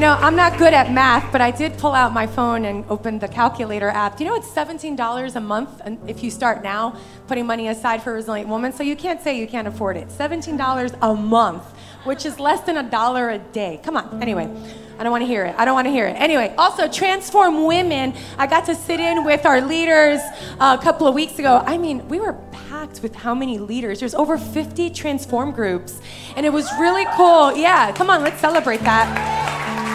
[0.00, 2.86] You know, I'm not good at math, but I did pull out my phone and
[2.88, 4.16] open the calculator app.
[4.16, 6.96] Do you know it's $17 a month if you start now
[7.28, 8.72] putting money aside for resilient woman?
[8.72, 10.08] So you can't say you can't afford it.
[10.08, 11.64] $17 a month,
[12.04, 13.78] which is less than a dollar a day.
[13.82, 14.22] Come on.
[14.22, 14.50] Anyway,
[14.98, 15.54] I don't want to hear it.
[15.58, 16.14] I don't want to hear it.
[16.14, 18.14] Anyway, also Transform Women.
[18.38, 20.20] I got to sit in with our leaders
[20.58, 21.62] uh, a couple of weeks ago.
[21.66, 24.00] I mean, we were packed with how many leaders?
[24.00, 26.00] There's over 50 Transform groups,
[26.36, 27.54] and it was really cool.
[27.54, 29.89] Yeah, come on, let's celebrate that.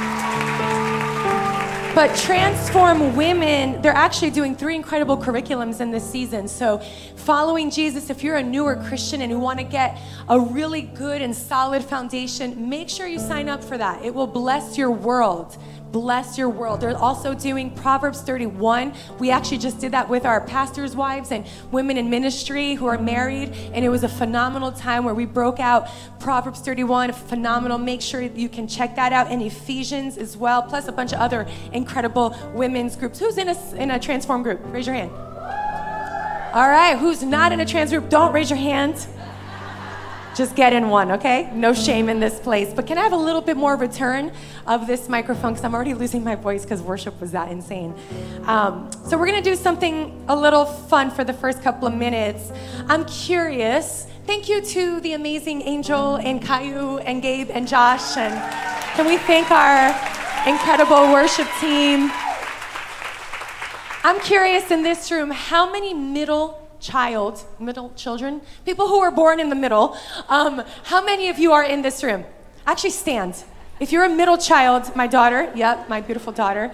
[1.95, 6.45] But Transform Women, they're actually doing three incredible curriculums in this season.
[6.49, 6.79] So,
[7.15, 9.97] following Jesus, if you're a newer Christian and you want to get
[10.27, 14.03] a really good and solid foundation, make sure you sign up for that.
[14.03, 15.57] It will bless your world
[15.95, 16.81] bless your world.
[16.81, 18.93] They're also doing Proverbs 31.
[19.17, 22.97] We actually just did that with our pastors' wives and women in ministry who are
[22.97, 25.87] married, and it was a phenomenal time where we broke out
[26.19, 27.13] Proverbs 31.
[27.13, 27.77] Phenomenal.
[27.77, 29.31] Make sure you can check that out.
[29.31, 33.17] And Ephesians as well, plus a bunch of other incredible women's groups.
[33.17, 34.59] Who's in a, in a transform group?
[34.65, 35.11] Raise your hand.
[35.11, 38.09] All right, who's not in a trans group?
[38.09, 39.07] Don't raise your hand.
[40.35, 41.49] Just get in one, okay?
[41.53, 42.73] No shame in this place.
[42.73, 44.33] But can I have a little bit more return
[44.67, 45.53] of this microphone?
[45.53, 47.95] Because I'm already losing my voice because worship was that insane.
[48.43, 51.93] Um, so we're going to do something a little fun for the first couple of
[51.93, 52.51] minutes.
[52.89, 54.07] I'm curious.
[54.25, 58.17] Thank you to the amazing Angel and Caillou and Gabe and Josh.
[58.17, 58.33] And
[58.95, 59.89] can we thank our
[60.49, 62.11] incredible worship team?
[64.03, 69.39] I'm curious in this room, how many middle child, middle children, people who were born
[69.39, 69.97] in the middle,
[70.29, 72.23] um, how many of you are in this room?
[72.67, 73.43] Actually, stand.
[73.79, 76.71] If you're a middle child, my daughter, yep, my beautiful daughter,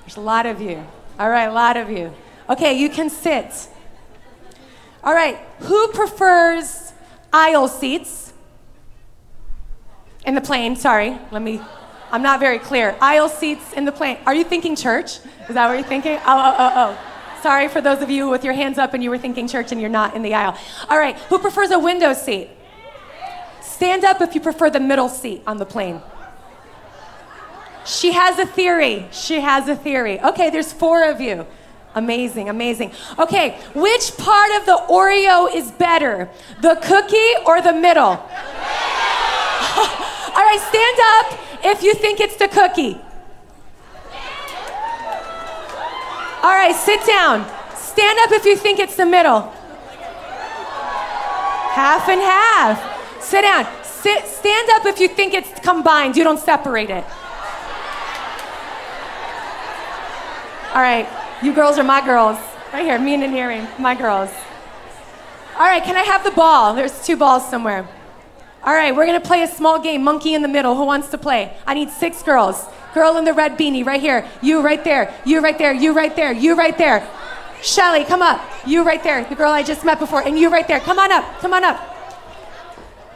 [0.00, 0.84] there's a lot of you.
[1.18, 2.12] All right, a lot of you.
[2.50, 3.68] Okay, you can sit.
[5.04, 6.92] All right, who prefers
[7.32, 8.32] aisle seats?
[10.26, 11.60] In the plane, sorry, let me,
[12.10, 12.96] I'm not very clear.
[13.00, 14.18] Aisle seats in the plane.
[14.26, 15.18] Are you thinking church?
[15.48, 16.18] Is that what you're thinking?
[16.26, 17.11] Oh, oh, oh, oh.
[17.42, 19.80] Sorry for those of you with your hands up and you were thinking church and
[19.80, 20.56] you're not in the aisle.
[20.88, 22.48] All right, who prefers a window seat?
[23.60, 26.00] Stand up if you prefer the middle seat on the plane.
[27.84, 29.08] She has a theory.
[29.10, 30.20] She has a theory.
[30.20, 31.44] Okay, there's four of you.
[31.96, 32.92] Amazing, amazing.
[33.18, 38.02] Okay, which part of the Oreo is better, the cookie or the middle?
[38.04, 38.18] All
[40.46, 43.00] right, stand up if you think it's the cookie.
[46.42, 47.46] All right, sit down.
[47.76, 49.42] Stand up if you think it's the middle.
[51.72, 53.22] Half and half.
[53.22, 53.66] Sit down.
[53.82, 56.16] Sit, stand up if you think it's combined.
[56.16, 57.04] You don't separate it.
[60.74, 61.06] All right,
[61.42, 62.38] you girls are my girls.
[62.72, 64.30] Right here, me and hearing, my girls.
[65.56, 66.74] All right, can I have the ball?
[66.74, 67.86] There's two balls somewhere.
[68.64, 70.74] All right, we're gonna play a small game, monkey in the middle.
[70.74, 71.56] Who wants to play?
[71.66, 72.64] I need six girls.
[72.94, 74.28] Girl in the red beanie, right here.
[74.42, 75.14] You right there.
[75.24, 75.72] You right there.
[75.72, 76.32] You right there.
[76.32, 77.08] You right there.
[77.62, 78.40] Shelly, come up.
[78.66, 79.24] You right there.
[79.24, 80.26] The girl I just met before.
[80.26, 80.80] And you right there.
[80.80, 81.24] Come on up.
[81.40, 81.80] Come on up.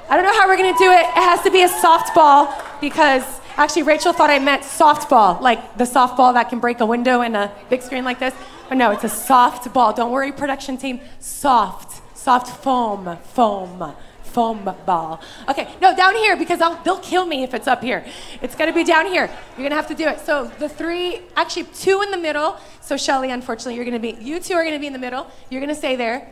[0.09, 1.01] I don't know how we're gonna do it.
[1.01, 3.25] It has to be a softball because
[3.57, 7.35] actually Rachel thought I meant softball, like the softball that can break a window in
[7.35, 8.33] a big screen like this.
[8.69, 9.93] But no, it's a soft ball.
[9.93, 11.01] Don't worry, production team.
[11.19, 12.03] Soft.
[12.17, 13.19] Soft foam.
[13.35, 13.95] Foam
[14.37, 15.19] foam ball.
[15.49, 18.05] Okay, no, down here because I'll, they'll kill me if it's up here.
[18.43, 19.31] It's gonna be down here.
[19.57, 20.21] You're gonna have to do it.
[20.21, 22.59] So the three, actually two in the middle.
[22.83, 25.27] So Shelly, unfortunately, you're gonna be, you two are gonna be in the middle.
[25.49, 26.29] You're gonna stay there.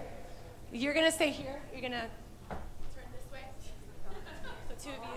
[0.70, 1.56] You're gonna stay here.
[1.72, 2.04] You're gonna
[2.50, 3.41] turn this way.
[4.69, 5.10] So two of you.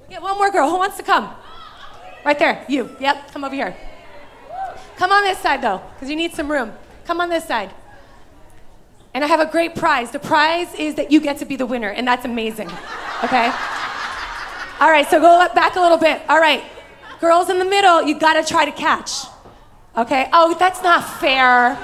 [0.00, 0.68] We'll get one more girl.
[0.68, 1.34] Who wants to come?
[2.22, 2.66] Right there.
[2.68, 2.94] You.
[3.00, 3.32] Yep.
[3.32, 3.74] Come over here.
[4.96, 6.74] Come on this side though, because you need some room.
[7.06, 7.70] Come on this side.
[9.12, 10.10] And I have a great prize.
[10.10, 12.68] The prize is that you get to be the winner, and that's amazing.
[13.24, 13.50] Okay?
[14.80, 16.22] All right, so go back a little bit.
[16.28, 16.62] All right,
[17.20, 19.26] girls in the middle, you gotta try to catch.
[19.96, 20.30] Okay?
[20.32, 21.76] Oh, that's not fair.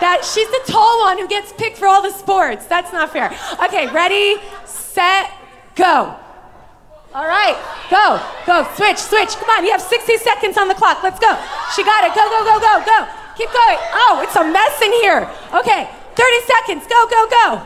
[0.00, 2.66] That she's the tall one who gets picked for all the sports.
[2.66, 3.26] That's not fair.
[3.64, 5.30] Okay, ready, set,
[5.74, 6.16] go.
[7.14, 7.56] All right,
[7.90, 9.36] go, go, switch, switch.
[9.36, 11.02] Come on, you have 60 seconds on the clock.
[11.02, 11.32] Let's go.
[11.74, 12.14] She got it.
[12.14, 13.08] Go, go, go, go, go.
[13.36, 13.78] Keep going.
[13.92, 15.28] Oh, it's a mess in here.
[15.52, 16.86] Okay, 30 seconds.
[16.88, 17.62] Go, go, go.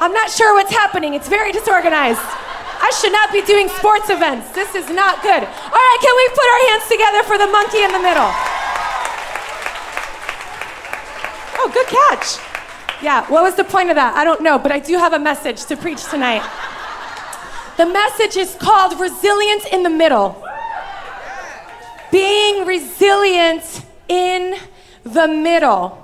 [0.00, 1.14] I'm not sure what's happening.
[1.14, 2.22] It's very disorganized.
[2.22, 4.50] I should not be doing sports events.
[4.52, 5.42] This is not good.
[5.42, 8.30] All right, can we put our hands together for the monkey in the middle?
[11.58, 12.38] Oh, good catch.
[13.02, 14.14] Yeah, what was the point of that?
[14.14, 16.42] I don't know, but I do have a message to preach tonight.
[17.76, 20.40] The message is called Resilience in the Middle.
[22.12, 24.56] Being resilient in
[25.04, 26.00] the middle.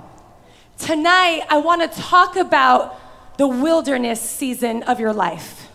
[0.77, 2.99] Tonight, I want to talk about
[3.37, 5.69] the wilderness season of your life.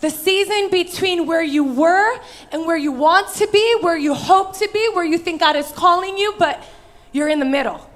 [0.00, 2.18] The season between where you were
[2.52, 5.56] and where you want to be, where you hope to be, where you think God
[5.56, 6.62] is calling you, but
[7.12, 7.86] you're in the middle.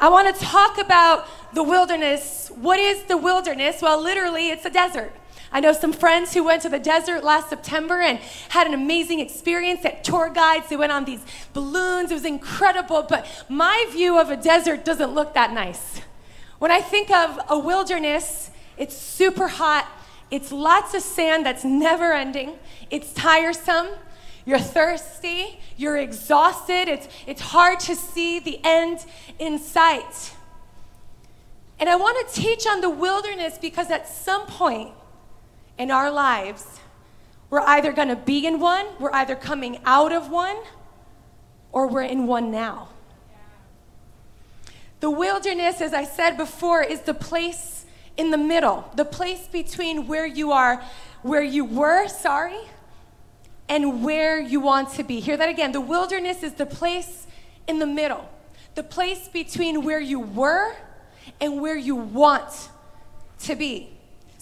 [0.00, 2.50] I want to talk about the wilderness.
[2.54, 3.82] What is the wilderness?
[3.82, 5.12] Well, literally, it's a desert.
[5.50, 8.18] I know some friends who went to the desert last September and
[8.50, 10.68] had an amazing experience at tour guides.
[10.68, 11.24] They went on these
[11.54, 12.10] balloons.
[12.10, 16.00] It was incredible, but my view of a desert doesn't look that nice.
[16.58, 19.88] When I think of a wilderness, it's super hot.
[20.30, 22.58] It's lots of sand that's never ending.
[22.90, 23.88] It's tiresome.
[24.44, 25.60] You're thirsty.
[25.76, 26.88] You're exhausted.
[26.88, 29.04] It's, it's hard to see the end
[29.38, 30.32] in sight.
[31.80, 34.90] And I want to teach on the wilderness because at some point,
[35.78, 36.80] in our lives,
[37.50, 40.56] we're either going to be in one, we're either coming out of one,
[41.72, 42.88] or we're in one now.
[45.00, 47.86] The wilderness, as I said before, is the place
[48.16, 50.82] in the middle, the place between where you are,
[51.22, 52.58] where you were, sorry,
[53.68, 55.20] and where you want to be.
[55.20, 55.72] Hear that again.
[55.72, 57.26] The wilderness is the place
[57.68, 58.28] in the middle,
[58.74, 60.74] the place between where you were
[61.40, 62.70] and where you want
[63.40, 63.97] to be.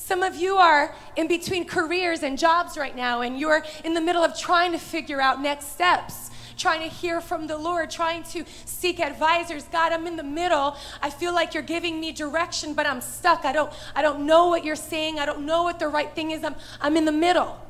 [0.06, 4.00] Some of you are in between careers and jobs right now, and you're in the
[4.00, 8.22] middle of trying to figure out next steps, trying to hear from the Lord, trying
[8.22, 9.64] to seek advisors.
[9.64, 10.76] God, I'm in the middle.
[11.02, 13.44] I feel like you're giving me direction, but I'm stuck.
[13.44, 15.18] I don't, I don't know what you're saying.
[15.18, 16.44] I don't know what the right thing is.
[16.44, 17.60] I'm, I'm in the middle.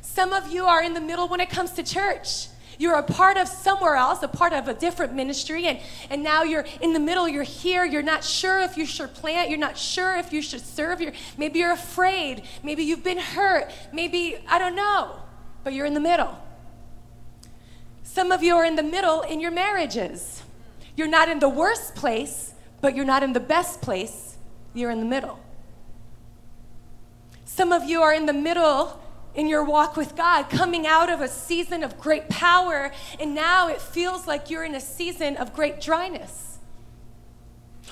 [0.00, 2.46] Some of you are in the middle when it comes to church.
[2.78, 5.78] You're a part of somewhere else, a part of a different ministry, and,
[6.10, 9.48] and now you're in the middle, you're here, you're not sure if you should plant,
[9.48, 13.70] you're not sure if you should serve, you're, maybe you're afraid, maybe you've been hurt,
[13.92, 15.16] maybe, I don't know,
[15.64, 16.38] but you're in the middle.
[18.02, 20.42] Some of you are in the middle in your marriages.
[20.96, 24.36] You're not in the worst place, but you're not in the best place,
[24.74, 25.38] you're in the middle.
[27.44, 29.00] Some of you are in the middle
[29.36, 32.90] in your walk with God, coming out of a season of great power,
[33.20, 36.58] and now it feels like you're in a season of great dryness.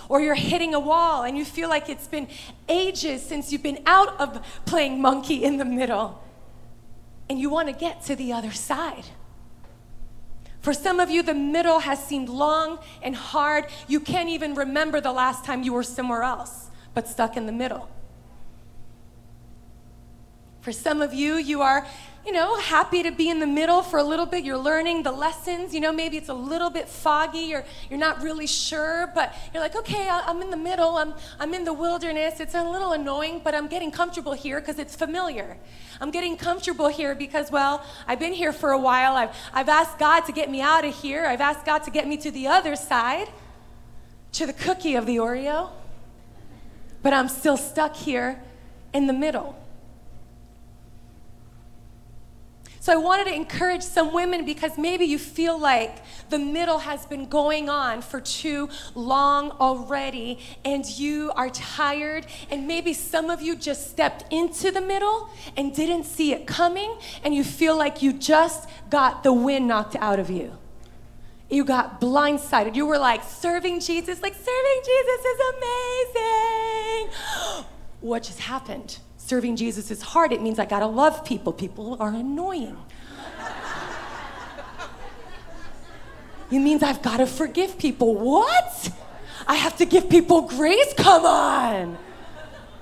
[0.09, 2.29] Or you're hitting a wall and you feel like it's been
[2.69, 6.23] ages since you've been out of playing monkey in the middle,
[7.29, 9.05] and you want to get to the other side.
[10.61, 13.67] For some of you, the middle has seemed long and hard.
[13.87, 17.53] You can't even remember the last time you were somewhere else, but stuck in the
[17.53, 17.91] middle.
[20.65, 21.87] For some of you, you are,
[22.25, 24.45] you know, happy to be in the middle for a little bit.
[24.45, 25.75] You're learning the lessons.
[25.75, 29.63] You know, maybe it's a little bit foggy or you're not really sure, but you're
[29.63, 30.97] like, okay, I'm in the middle.
[30.97, 32.41] I'm, I'm in the wilderness.
[32.41, 35.59] It's a little annoying, but I'm getting comfortable here because it's familiar.
[36.01, 39.17] I'm getting comfortable here because, well, I've been here for a while.
[39.17, 41.27] I've, I've asked God to get me out of here.
[41.27, 43.29] I've asked God to get me to the other side,
[44.33, 45.73] to the cookie of the Oreo.
[47.03, 48.41] But I'm still stuck here
[48.95, 49.59] in the middle.
[52.85, 57.07] So I wanted to encourage some women because maybe you feel like the middle has
[57.07, 62.27] been going on for too long already and you are tired.
[62.51, 66.95] And maybe some of you just stepped into the middle and didn't see it coming
[67.25, 70.53] and you feel like you just got the wind knocked out of you.
[71.49, 72.75] You got blindsided.
[72.75, 77.15] You were like, serving Jesus, like, serving Jesus is amazing.
[78.03, 78.99] what just happened?
[79.27, 81.53] Serving Jesus is hard, it means I gotta love people.
[81.53, 82.77] People are annoying.
[86.51, 88.15] it means I've gotta forgive people.
[88.15, 88.91] What?
[89.47, 90.93] I have to give people grace?
[90.97, 91.99] Come on.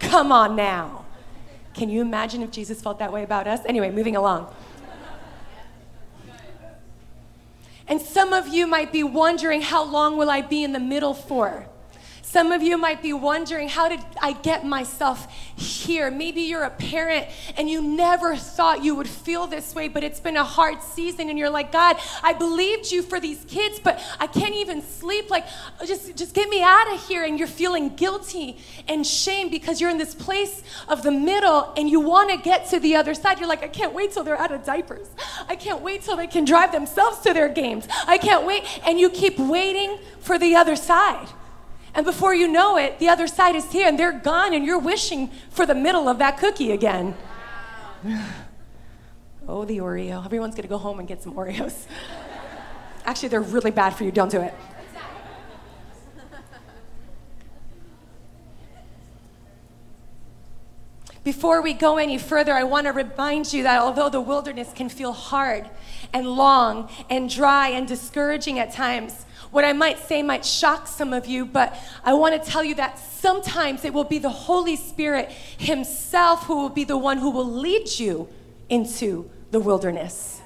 [0.01, 1.05] Come on now.
[1.75, 3.61] Can you imagine if Jesus felt that way about us?
[3.65, 4.53] Anyway, moving along.
[7.87, 11.15] And some of you might be wondering, how long will I be in the middle
[11.15, 11.69] for?
[12.33, 16.11] Some of you might be wondering, how did I get myself here?
[16.11, 17.27] Maybe you're a parent
[17.59, 21.29] and you never thought you would feel this way, but it's been a hard season
[21.29, 25.29] and you're like, God, I believed you for these kids, but I can't even sleep.
[25.29, 25.45] Like,
[25.85, 27.23] just, just get me out of here.
[27.23, 28.57] And you're feeling guilty
[28.89, 32.67] and shame because you're in this place of the middle and you want to get
[32.71, 33.41] to the other side.
[33.41, 35.09] You're like, I can't wait till they're out of diapers.
[35.51, 37.87] I can't wait till they can drive themselves to their games.
[38.07, 38.65] I can't wait.
[38.87, 41.29] And you keep waiting for the other side.
[41.95, 44.79] And before you know it, the other side is here and they're gone, and you're
[44.79, 47.15] wishing for the middle of that cookie again.
[49.49, 50.25] oh, the Oreo.
[50.25, 51.87] Everyone's gonna go home and get some Oreos.
[53.05, 54.13] Actually, they're really bad for you.
[54.13, 54.55] Don't do it.
[61.25, 64.89] Before we go any further, I want to remind you that although the wilderness can
[64.89, 65.71] feel hard
[66.13, 71.13] and long and dry and discouraging at times, what I might say might shock some
[71.13, 74.77] of you, but I want to tell you that sometimes it will be the Holy
[74.77, 78.29] Spirit Himself who will be the one who will lead you
[78.69, 80.41] into the wilderness.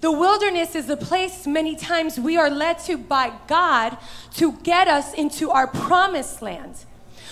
[0.00, 3.96] The wilderness is a place many times we are led to by God
[4.34, 6.84] to get us into our promised land.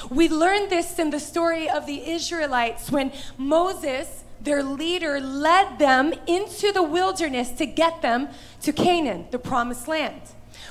[0.09, 6.12] We learned this in the story of the Israelites when Moses, their leader, led them
[6.28, 8.28] into the wilderness to get them
[8.62, 10.23] to Canaan, the promised land.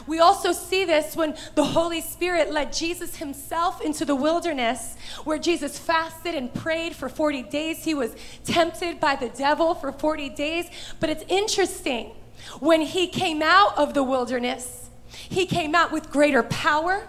[0.07, 5.39] We also see this when the Holy Spirit led Jesus himself into the wilderness, where
[5.39, 7.83] Jesus fasted and prayed for 40 days.
[7.83, 10.69] He was tempted by the devil for 40 days.
[10.99, 12.11] But it's interesting,
[12.59, 17.07] when he came out of the wilderness, he came out with greater power,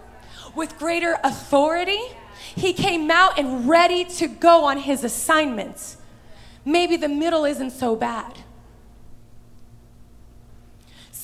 [0.54, 2.00] with greater authority.
[2.54, 5.96] He came out and ready to go on his assignment.
[6.64, 8.32] Maybe the middle isn't so bad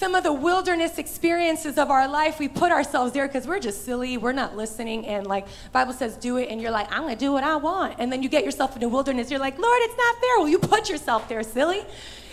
[0.03, 3.85] some of the wilderness experiences of our life, we put ourselves there because we're just
[3.85, 7.15] silly, we're not listening, and like Bible says, do it, and you're like, I'm gonna
[7.15, 7.95] do what I want.
[8.01, 10.39] And then you get yourself in the wilderness, you're like, Lord, it's not fair.
[10.39, 11.85] Well, you put yourself there, silly.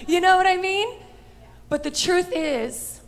[0.08, 0.98] You know what I mean?
[1.70, 3.02] But the truth is,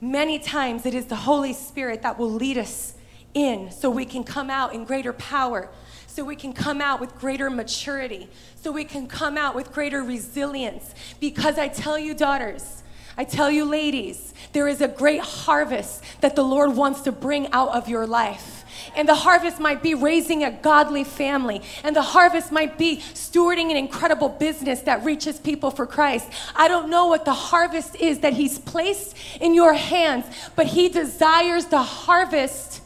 [0.00, 2.94] many times it is the Holy Spirit that will lead us
[3.34, 5.68] in so we can come out in greater power
[6.08, 10.02] so we can come out with greater maturity, so we can come out with greater
[10.02, 10.92] resilience.
[11.20, 12.82] Because I tell you, daughters,
[13.20, 17.52] I tell you, ladies, there is a great harvest that the Lord wants to bring
[17.52, 18.64] out of your life.
[18.96, 21.60] And the harvest might be raising a godly family.
[21.84, 26.30] And the harvest might be stewarding an incredible business that reaches people for Christ.
[26.56, 30.24] I don't know what the harvest is that He's placed in your hands,
[30.56, 32.80] but He desires the harvest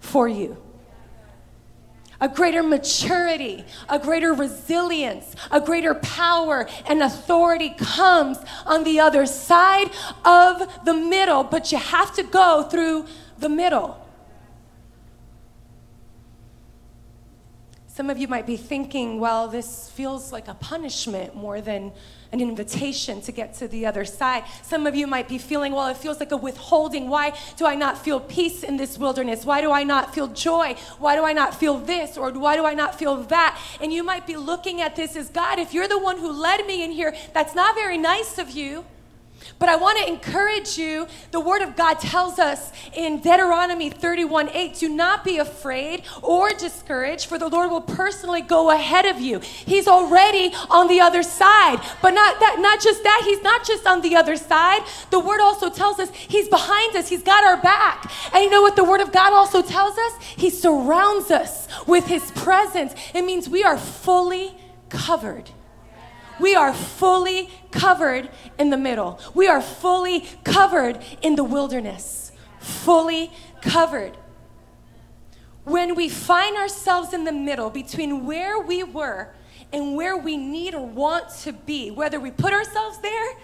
[0.00, 0.63] for you
[2.24, 9.26] a greater maturity, a greater resilience, a greater power and authority comes on the other
[9.26, 9.90] side
[10.24, 13.04] of the middle, but you have to go through
[13.36, 14.00] the middle.
[17.88, 21.92] Some of you might be thinking, well, this feels like a punishment more than
[22.34, 24.42] an invitation to get to the other side.
[24.62, 27.08] Some of you might be feeling, well, it feels like a withholding.
[27.08, 29.46] Why do I not feel peace in this wilderness?
[29.46, 30.74] Why do I not feel joy?
[30.98, 32.18] Why do I not feel this?
[32.18, 33.56] Or why do I not feel that?
[33.80, 36.66] And you might be looking at this as God, if you're the one who led
[36.66, 38.84] me in here, that's not very nice of you.
[39.58, 41.06] But I want to encourage you.
[41.30, 46.50] The Word of God tells us in Deuteronomy 31 8, do not be afraid or
[46.50, 49.40] discouraged, for the Lord will personally go ahead of you.
[49.40, 51.80] He's already on the other side.
[52.02, 54.82] But not that, not just that, He's not just on the other side.
[55.10, 58.10] The Word also tells us He's behind us, He's got our back.
[58.32, 60.12] And you know what the Word of God also tells us?
[60.36, 62.94] He surrounds us with His presence.
[63.14, 64.56] It means we are fully
[64.88, 65.50] covered.
[66.40, 69.20] We are fully covered in the middle.
[69.34, 72.32] We are fully covered in the wilderness.
[72.58, 74.16] Fully covered.
[75.64, 79.32] When we find ourselves in the middle between where we were
[79.72, 83.36] and where we need or want to be, whether we put ourselves there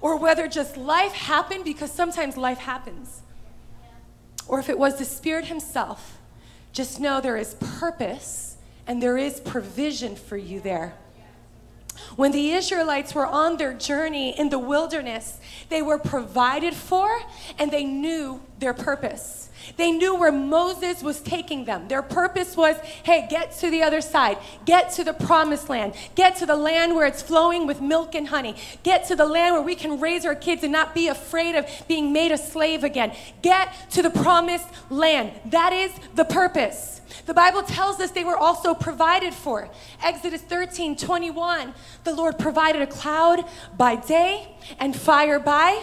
[0.00, 3.22] or whether just life happened, because sometimes life happens,
[4.46, 6.18] or if it was the Spirit Himself,
[6.72, 10.94] just know there is purpose and there is provision for you there.
[12.16, 15.38] When the Israelites were on their journey in the wilderness,
[15.68, 17.20] they were provided for
[17.58, 19.48] and they knew their purpose.
[19.76, 21.88] They knew where Moses was taking them.
[21.88, 26.36] Their purpose was hey, get to the other side, get to the promised land, get
[26.36, 29.62] to the land where it's flowing with milk and honey, get to the land where
[29.62, 33.14] we can raise our kids and not be afraid of being made a slave again.
[33.42, 35.32] Get to the promised land.
[35.46, 36.97] That is the purpose.
[37.26, 39.70] The Bible tells us they were also provided for.
[40.02, 41.74] Exodus 13 21,
[42.04, 43.44] the Lord provided a cloud
[43.76, 45.82] by day and fire by.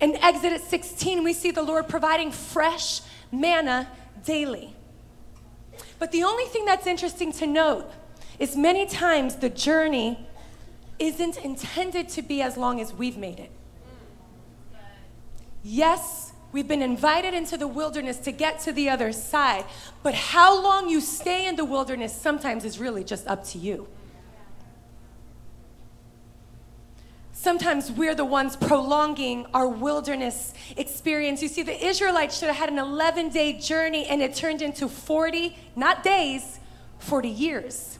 [0.00, 3.00] In Exodus 16, we see the Lord providing fresh
[3.32, 3.88] manna
[4.24, 4.74] daily.
[5.98, 7.90] But the only thing that's interesting to note
[8.38, 10.26] is many times the journey
[10.98, 13.50] isn't intended to be as long as we've made it.
[15.62, 19.64] Yes, We've been invited into the wilderness to get to the other side.
[20.02, 23.88] But how long you stay in the wilderness sometimes is really just up to you.
[27.32, 31.42] Sometimes we're the ones prolonging our wilderness experience.
[31.42, 34.88] You see, the Israelites should have had an 11 day journey and it turned into
[34.88, 36.58] 40, not days,
[36.98, 37.98] 40 years.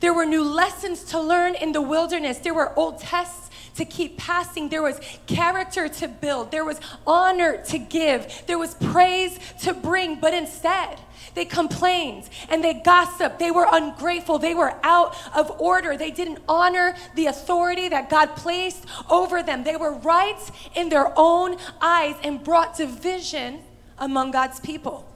[0.00, 2.38] There were new lessons to learn in the wilderness.
[2.38, 4.68] There were old tests to keep passing.
[4.68, 6.50] There was character to build.
[6.50, 8.42] There was honor to give.
[8.46, 10.20] There was praise to bring.
[10.20, 10.98] But instead,
[11.34, 13.38] they complained and they gossiped.
[13.38, 14.38] They were ungrateful.
[14.38, 15.96] They were out of order.
[15.96, 19.64] They didn't honor the authority that God placed over them.
[19.64, 20.38] They were right
[20.74, 23.60] in their own eyes and brought division
[23.98, 25.09] among God's people.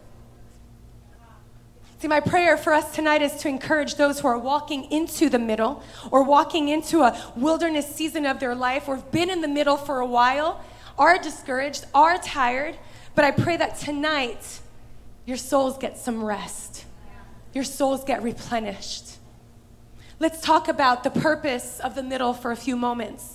[2.05, 5.39] See, my prayer for us tonight is to encourage those who are walking into the
[5.39, 9.49] middle or walking into a wilderness season of their life or have been in the
[9.49, 10.63] middle for a while,
[10.99, 12.77] are discouraged, are tired.
[13.15, 14.61] But I pray that tonight
[15.25, 16.85] your souls get some rest,
[17.55, 19.17] your souls get replenished.
[20.21, 23.34] Let's talk about the purpose of the middle for a few moments.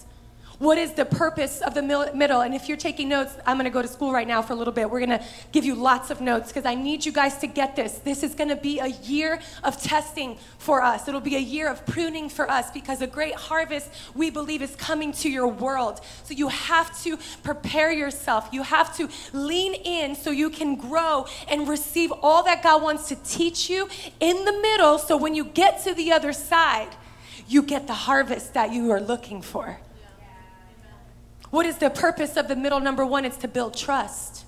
[0.59, 2.41] What is the purpose of the middle?
[2.41, 4.55] And if you're taking notes, I'm going to go to school right now for a
[4.57, 4.91] little bit.
[4.91, 5.23] We're going to
[5.53, 7.99] give you lots of notes because I need you guys to get this.
[7.99, 11.07] This is going to be a year of testing for us.
[11.07, 14.75] It'll be a year of pruning for us because a great harvest, we believe, is
[14.75, 16.01] coming to your world.
[16.25, 18.49] So you have to prepare yourself.
[18.51, 23.07] You have to lean in so you can grow and receive all that God wants
[23.07, 23.87] to teach you
[24.19, 24.97] in the middle.
[24.97, 26.89] So when you get to the other side,
[27.47, 29.79] you get the harvest that you are looking for.
[31.49, 32.79] What is the purpose of the middle?
[32.79, 34.45] Number one, it's to build trust.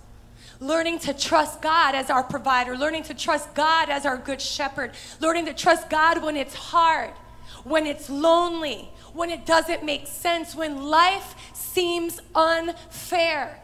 [0.59, 4.91] Learning to trust God as our provider, learning to trust God as our good shepherd,
[5.19, 7.11] learning to trust God when it's hard,
[7.63, 13.59] when it's lonely, when it doesn't make sense, when life seems unfair.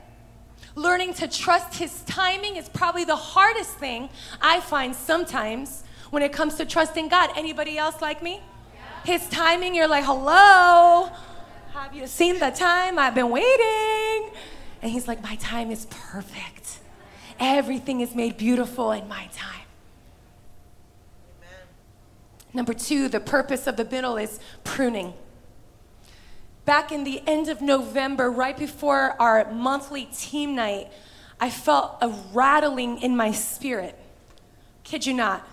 [0.74, 4.10] Learning to trust His timing is probably the hardest thing
[4.42, 7.30] I find sometimes when it comes to trusting God.
[7.36, 8.42] Anybody else like me?
[9.06, 11.10] His timing, you're like, hello,
[11.84, 14.32] have you seen the time I've been waiting?
[14.82, 16.80] And he's like, My time is perfect.
[17.40, 19.68] Everything is made beautiful in my time.
[21.38, 21.60] Amen.
[22.54, 25.14] Number two, the purpose of the middle is pruning.
[26.66, 30.92] Back in the end of November, right before our monthly team night,
[31.40, 33.98] I felt a rattling in my spirit.
[34.84, 35.48] Kid you not.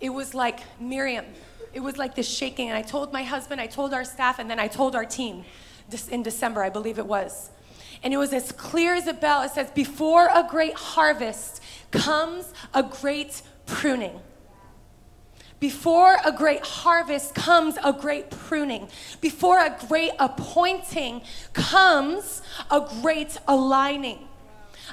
[0.00, 1.24] It was like Miriam
[1.74, 2.68] it was like this shaking.
[2.68, 5.44] And I told my husband, I told our staff, and then I told our team
[6.10, 7.50] in December, I believe it was.
[8.02, 9.42] And it was as clear as a bell.
[9.42, 11.60] It says, Before a great harvest
[11.90, 14.20] comes a great pruning.
[15.58, 18.88] Before a great harvest comes a great pruning.
[19.20, 21.22] Before a great appointing
[21.54, 24.28] comes a great aligning.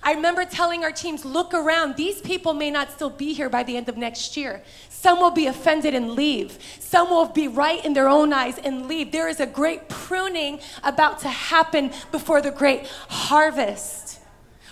[0.03, 1.95] I remember telling our teams, look around.
[1.95, 4.63] These people may not still be here by the end of next year.
[5.01, 6.59] Some will be offended and leave.
[6.79, 9.11] Some will be right in their own eyes and leave.
[9.11, 14.19] There is a great pruning about to happen before the great harvest.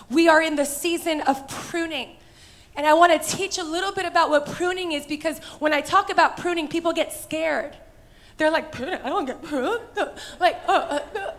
[0.07, 2.17] We are in the season of pruning.
[2.75, 5.81] And I want to teach a little bit about what pruning is because when I
[5.81, 7.75] talk about pruning, people get scared.
[8.37, 9.81] They're like, pruning, I don't get pruned.
[10.39, 11.31] Like, uh, uh, uh.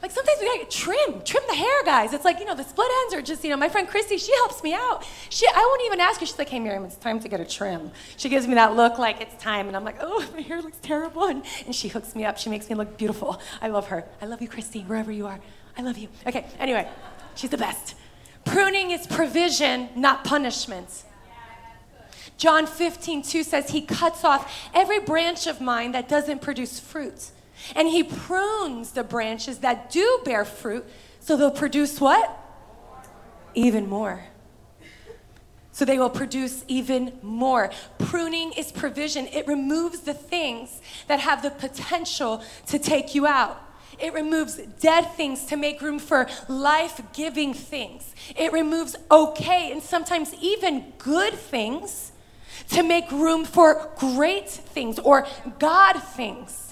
[0.00, 2.12] Like sometimes we gotta trim, trim the hair, guys.
[2.12, 4.32] It's like, you know, the split ends are just, you know, my friend Christy, she
[4.36, 5.04] helps me out.
[5.28, 6.26] She, I won't even ask her.
[6.26, 7.90] She's like, hey, Miriam, it's time to get a trim.
[8.16, 9.66] She gives me that look like it's time.
[9.66, 11.24] And I'm like, oh, my hair looks terrible.
[11.24, 12.38] And, and she hooks me up.
[12.38, 13.40] She makes me look beautiful.
[13.60, 14.04] I love her.
[14.22, 15.40] I love you, Christy, wherever you are.
[15.76, 16.08] I love you.
[16.26, 16.88] Okay, anyway,
[17.34, 17.94] she's the best.
[18.44, 21.04] Pruning is provision, not punishment.
[22.36, 27.32] John 15, 2 says, He cuts off every branch of mine that doesn't produce fruit
[27.74, 30.84] and he prunes the branches that do bear fruit
[31.20, 32.36] so they'll produce what?
[33.54, 34.24] Even more.
[35.72, 37.70] So they will produce even more.
[37.98, 43.62] Pruning is provision, it removes the things that have the potential to take you out.
[43.98, 48.14] It removes dead things to make room for life giving things.
[48.36, 52.12] It removes okay and sometimes even good things
[52.70, 55.26] to make room for great things or
[55.58, 56.67] God things.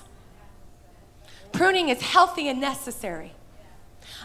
[1.57, 3.33] Pruning is healthy and necessary.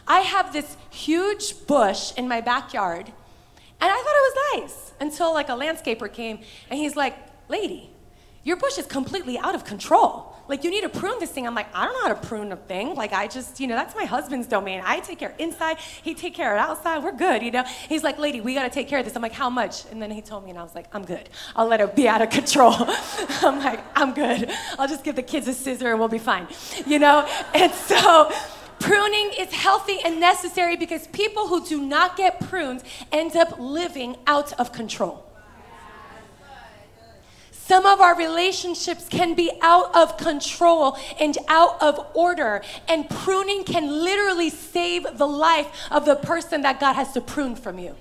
[0.06, 5.34] I have this huge bush in my backyard, and I thought it was nice until
[5.34, 6.40] like a landscaper came
[6.70, 7.16] and he's like,
[7.48, 7.91] Lady,
[8.44, 10.36] your bush is completely out of control.
[10.48, 11.48] Like, you need to prune this thing.
[11.48, 12.96] I'm like, I don't know how to prune a thing.
[12.96, 14.82] Like, I just, you know, that's my husband's domain.
[14.84, 17.04] I take care inside, he take care of outside.
[17.04, 17.64] We're good, you know?
[17.88, 19.16] He's like, lady, we got to take care of this.
[19.16, 19.86] I'm like, how much?
[19.92, 21.30] And then he told me, and I was like, I'm good.
[21.56, 22.74] I'll let it be out of control.
[22.78, 24.50] I'm like, I'm good.
[24.78, 26.48] I'll just give the kids a scissor and we'll be fine,
[26.86, 27.28] you know?
[27.54, 28.32] And so,
[28.80, 34.18] Pruning is healthy and necessary because people who do not get pruned end up living
[34.26, 35.31] out of control.
[37.72, 43.64] Some of our relationships can be out of control and out of order, and pruning
[43.64, 47.96] can literally save the life of the person that God has to prune from you.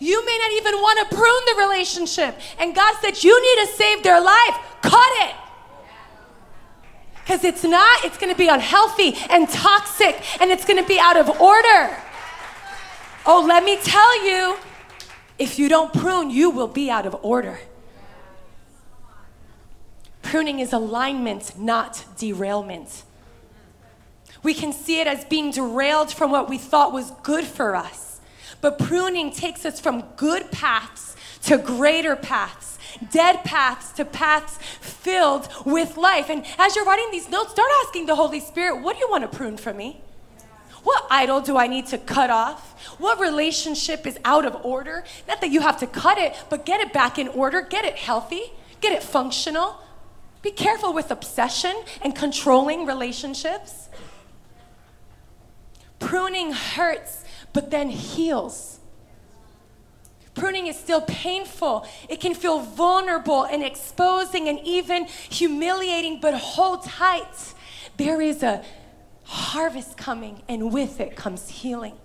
[0.00, 3.72] You may not even want to prune the relationship, and God said, You need to
[3.74, 4.58] save their life.
[4.82, 5.34] Cut it.
[7.22, 11.40] Because it's not, it's gonna be unhealthy and toxic and it's gonna be out of
[11.40, 11.96] order.
[13.24, 14.58] Oh, let me tell you,
[15.38, 17.60] if you don't prune, you will be out of order.
[20.22, 23.04] Pruning is alignment, not derailment.
[24.42, 28.20] We can see it as being derailed from what we thought was good for us.
[28.60, 32.78] But pruning takes us from good paths to greater paths,
[33.10, 36.28] dead paths to paths filled with life.
[36.28, 39.30] And as you're writing these notes, start asking the Holy Spirit, what do you want
[39.30, 40.00] to prune from me?
[40.82, 42.72] What idol do I need to cut off?
[42.98, 45.04] What relationship is out of order?
[45.28, 47.96] Not that you have to cut it, but get it back in order, get it
[47.96, 49.76] healthy, get it functional.
[50.42, 53.88] Be careful with obsession and controlling relationships.
[55.98, 58.80] Pruning hurts, but then heals.
[60.34, 61.86] Pruning is still painful.
[62.08, 67.54] It can feel vulnerable and exposing and even humiliating, but hold tight.
[67.98, 68.64] There is a
[69.24, 71.96] harvest coming, and with it comes healing.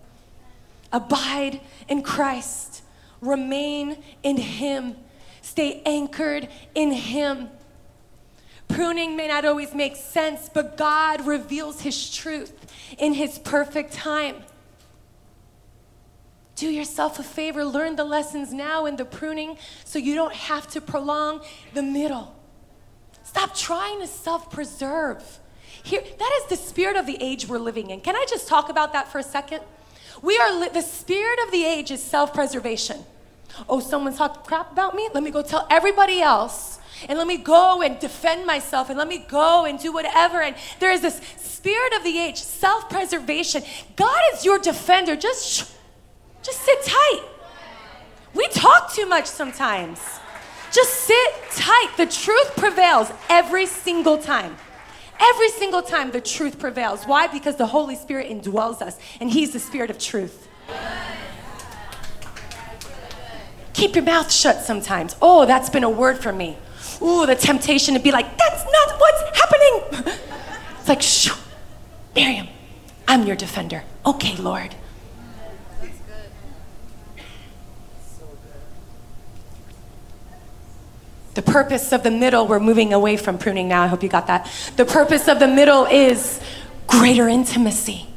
[0.91, 2.83] Abide in Christ,
[3.21, 4.97] remain in Him,
[5.41, 7.49] stay anchored in Him.
[8.67, 12.53] Pruning may not always make sense, but God reveals His truth
[12.97, 14.43] in His perfect time.
[16.55, 20.67] Do yourself a favor, learn the lessons now in the pruning so you don't have
[20.69, 21.41] to prolong
[21.73, 22.33] the middle.
[23.23, 25.39] Stop trying to self preserve.
[25.83, 27.99] Here, that is the spirit of the age we're living in.
[28.01, 29.61] Can I just talk about that for a second?
[30.21, 33.03] We are li- the spirit of the age is self-preservation.
[33.69, 35.09] Oh, someone's talking crap about me.
[35.13, 39.07] Let me go tell everybody else, and let me go and defend myself, and let
[39.07, 40.41] me go and do whatever.
[40.41, 43.63] And there is this spirit of the age, self-preservation.
[43.95, 45.15] God is your defender.
[45.15, 45.71] Just,
[46.43, 47.23] just sit tight.
[48.33, 49.99] We talk too much sometimes.
[50.71, 51.93] Just sit tight.
[51.95, 54.57] The truth prevails every single time.
[55.17, 57.05] Every single time the truth prevails.
[57.05, 57.27] Why?
[57.27, 60.49] Because the Holy Spirit indwells us and He's the Spirit of truth.
[63.75, 65.17] Keep your mouth shut sometimes.
[65.21, 66.57] Oh, that's been a word for me.
[67.01, 70.15] Ooh, the temptation to be like, that's not what's happening.
[70.79, 71.31] It's like, shh,
[72.15, 72.47] Miriam,
[73.07, 73.83] I'm your defender.
[74.05, 74.75] Okay, Lord.
[81.33, 83.81] The purpose of the middle, we're moving away from pruning now.
[83.81, 84.47] I hope you got that.
[84.75, 86.39] The purpose of the middle is
[86.85, 88.07] greater intimacy.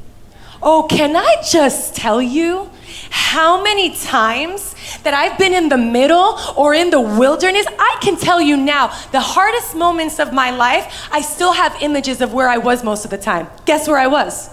[0.61, 2.69] Oh, can I just tell you
[3.09, 7.65] how many times that I've been in the middle or in the wilderness?
[7.67, 12.21] I can tell you now, the hardest moments of my life, I still have images
[12.21, 13.47] of where I was most of the time.
[13.65, 14.49] Guess where I was?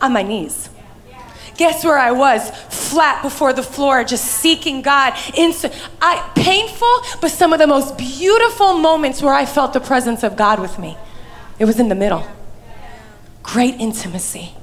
[0.00, 0.70] On my knees.
[1.58, 2.50] Guess where I was?
[2.70, 5.12] Flat before the floor, just seeking God.
[5.36, 5.66] Inst-
[6.00, 10.34] I, painful, but some of the most beautiful moments where I felt the presence of
[10.34, 10.96] God with me.
[11.58, 12.26] It was in the middle.
[13.42, 14.54] Great intimacy.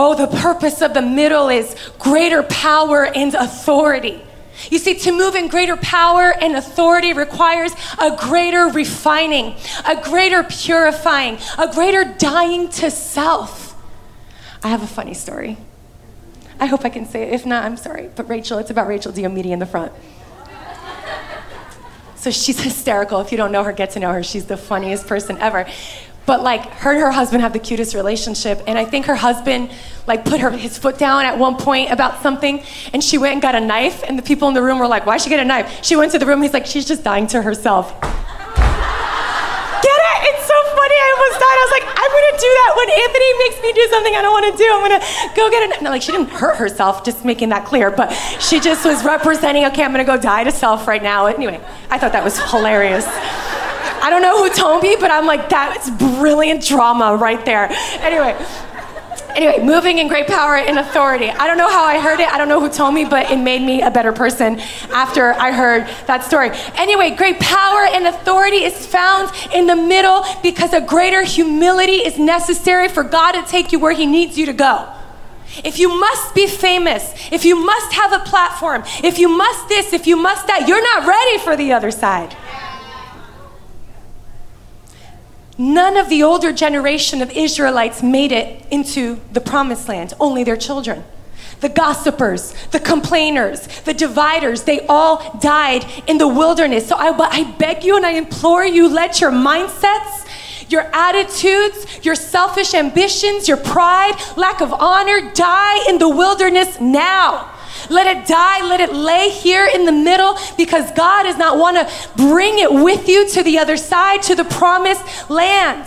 [0.00, 4.22] Oh, the purpose of the middle is greater power and authority.
[4.70, 10.44] You see, to move in greater power and authority requires a greater refining, a greater
[10.44, 13.74] purifying, a greater dying to self.
[14.62, 15.58] I have a funny story.
[16.60, 17.34] I hope I can say it.
[17.34, 18.08] If not, I'm sorry.
[18.14, 19.92] But Rachel, it's about Rachel Diomede in the front.
[22.16, 23.20] So she's hysterical.
[23.20, 24.24] If you don't know her, get to know her.
[24.24, 25.68] She's the funniest person ever.
[26.28, 29.70] But like her and her husband have the cutest relationship, and I think her husband
[30.06, 32.62] like put her his foot down at one point about something,
[32.92, 35.06] and she went and got a knife, and the people in the room were like,
[35.06, 36.42] "Why she get a knife?" She went to the room.
[36.42, 37.98] He's like, "She's just dying to herself."
[39.88, 40.18] Get it?
[40.28, 40.98] It's so funny.
[41.00, 41.56] I almost died.
[41.56, 44.32] I was like, I'm gonna do that when Anthony makes me do something I don't
[44.32, 44.68] want to do.
[44.70, 45.02] I'm gonna
[45.34, 45.80] go get it.
[45.80, 47.04] No, like she didn't hurt herself.
[47.04, 47.90] Just making that clear.
[47.90, 49.64] But she just was representing.
[49.66, 51.24] Okay, I'm gonna go die to self right now.
[51.24, 53.06] Anyway, I thought that was hilarious.
[54.02, 57.68] I don't know who told me, but I'm like, that's brilliant drama right there.
[58.00, 58.36] Anyway.
[59.36, 61.28] Anyway, moving in great power and authority.
[61.28, 62.28] I don't know how I heard it.
[62.28, 64.58] I don't know who told me, but it made me a better person
[64.90, 66.50] after I heard that story.
[66.74, 72.18] Anyway, great power and authority is found in the middle because a greater humility is
[72.18, 74.92] necessary for God to take you where He needs you to go.
[75.64, 79.92] If you must be famous, if you must have a platform, if you must this,
[79.92, 82.36] if you must that, you're not ready for the other side.
[85.58, 90.56] None of the older generation of Israelites made it into the promised land, only their
[90.56, 91.02] children.
[91.60, 96.86] The gossipers, the complainers, the dividers, they all died in the wilderness.
[96.86, 102.14] So I, I beg you and I implore you let your mindsets, your attitudes, your
[102.14, 107.52] selfish ambitions, your pride, lack of honor die in the wilderness now.
[107.90, 108.66] Let it die.
[108.66, 112.72] Let it lay here in the middle because God does not want to bring it
[112.72, 115.86] with you to the other side, to the promised land.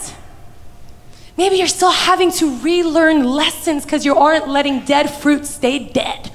[1.38, 6.32] Maybe you're still having to relearn lessons because you aren't letting dead fruit stay dead.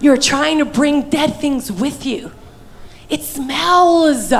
[0.00, 2.32] You're trying to bring dead things with you.
[3.08, 4.30] It smells.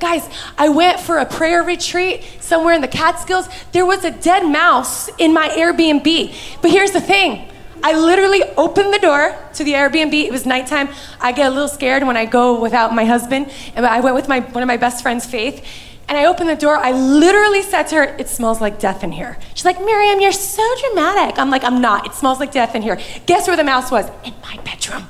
[0.00, 3.48] Guys, I went for a prayer retreat somewhere in the Catskills.
[3.72, 6.34] There was a dead mouse in my Airbnb.
[6.62, 7.49] But here's the thing
[7.82, 10.12] I literally opened the door to the Airbnb.
[10.12, 10.88] It was nighttime.
[11.20, 13.50] I get a little scared when I go without my husband.
[13.74, 15.64] And I went with my, one of my best friends, Faith.
[16.08, 16.76] And I opened the door.
[16.76, 19.38] I literally said to her, It smells like death in here.
[19.54, 21.38] She's like, Miriam, you're so dramatic.
[21.38, 22.06] I'm like, I'm not.
[22.06, 23.00] It smells like death in here.
[23.26, 24.08] Guess where the mouse was?
[24.24, 25.06] In my bedroom.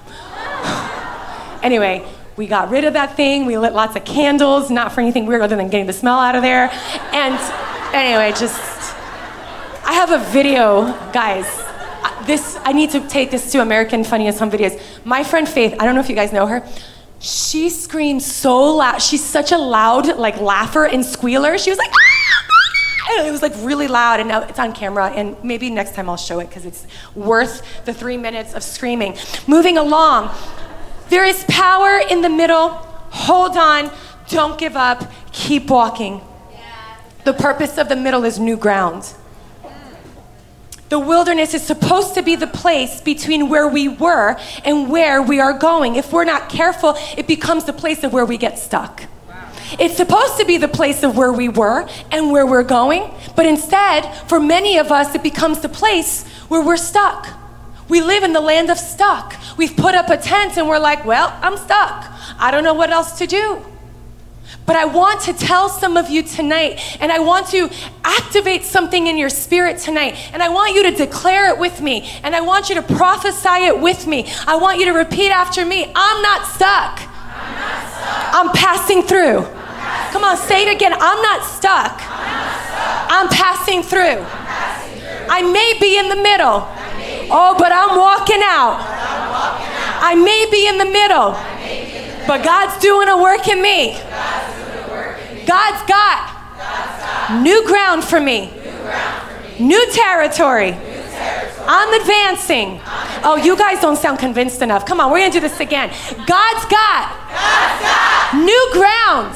[1.62, 2.06] anyway,
[2.36, 3.46] we got rid of that thing.
[3.46, 6.36] We lit lots of candles, not for anything weird other than getting the smell out
[6.36, 6.70] of there.
[7.12, 7.34] And
[7.94, 8.60] anyway, just,
[9.84, 11.69] I have a video, guys.
[12.26, 14.80] This, I need to take this to American Funniest Home Videos.
[15.04, 16.66] My friend Faith, I don't know if you guys know her.
[17.18, 19.02] She screams so loud.
[19.02, 21.58] She's such a loud, like, laugher and squealer.
[21.58, 23.26] She was like, ah!
[23.26, 26.16] it was like really loud and now it's on camera and maybe next time i'll
[26.16, 26.86] show it because it's
[27.16, 29.16] worth the three minutes of screaming
[29.48, 30.32] moving along
[31.10, 32.68] there is power in the middle.
[33.10, 33.90] Hold on.
[34.28, 35.10] Don't give up.
[35.32, 36.20] Keep walking.
[37.24, 39.12] The purpose of the middle is new ground.
[40.90, 45.38] The wilderness is supposed to be the place between where we were and where we
[45.38, 45.94] are going.
[45.94, 49.04] If we're not careful, it becomes the place of where we get stuck.
[49.78, 53.46] It's supposed to be the place of where we were and where we're going, but
[53.46, 57.28] instead, for many of us, it becomes the place where we're stuck.
[57.88, 59.36] We live in the land of stuck.
[59.56, 62.10] We've put up a tent and we're like, well, I'm stuck.
[62.36, 63.64] I don't know what else to do.
[64.70, 67.68] But I want to tell some of you tonight, and I want to
[68.04, 72.08] activate something in your spirit tonight, and I want you to declare it with me,
[72.22, 74.32] and I want you to prophesy it with me.
[74.46, 78.34] I want you to repeat after me I'm not stuck, I'm, not stuck.
[78.36, 79.38] I'm passing through.
[79.38, 80.92] I'm passing Come on, say it again.
[80.94, 83.10] I'm not stuck, I'm, not stuck.
[83.10, 84.22] I'm passing through.
[84.22, 85.26] Passing through.
[85.30, 86.62] I may be in the middle.
[87.26, 88.78] Oh, but I'm walking out.
[89.98, 91.32] I may be in the middle,
[92.28, 93.98] but God's doing a work in me.
[95.50, 98.52] God's got new ground for me,
[99.58, 100.76] new territory.
[101.66, 102.80] I'm advancing.
[103.24, 104.86] Oh, you guys don't sound convinced enough.
[104.86, 105.88] Come on, we're gonna do this again.
[106.24, 107.10] God's got,
[108.32, 109.34] new, ground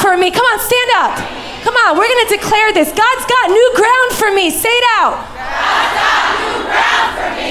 [0.00, 0.30] for me.
[0.30, 1.45] Come on, stand up.
[1.66, 2.92] Come on, we're gonna declare this.
[2.92, 4.50] God's got new ground for me.
[4.50, 5.18] Say it out.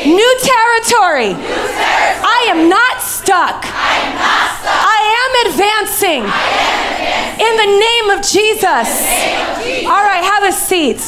[0.07, 1.35] New territory.
[1.35, 2.23] New territory.
[2.23, 3.59] I am not stuck.
[3.67, 4.71] I am, not stuck.
[4.71, 6.23] I am advancing.
[6.23, 7.43] I am advancing.
[7.43, 8.87] In the name of Jesus.
[9.03, 9.91] Name of Jesus.
[9.91, 11.03] All right, have a seat.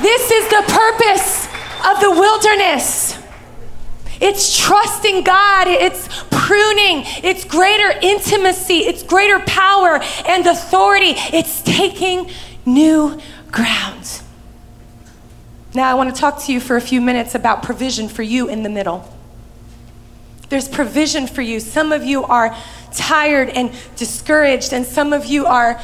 [0.00, 1.48] This is the purpose
[1.90, 3.18] of the wilderness.
[4.26, 12.30] It's trusting God, it's pruning, it's greater intimacy, it's greater power and authority, it's taking
[12.64, 13.20] new
[13.52, 14.22] ground.
[15.74, 18.48] Now, I want to talk to you for a few minutes about provision for you
[18.48, 19.06] in the middle.
[20.48, 21.60] There's provision for you.
[21.60, 22.56] Some of you are
[22.92, 25.78] tired and discouraged, and some of you are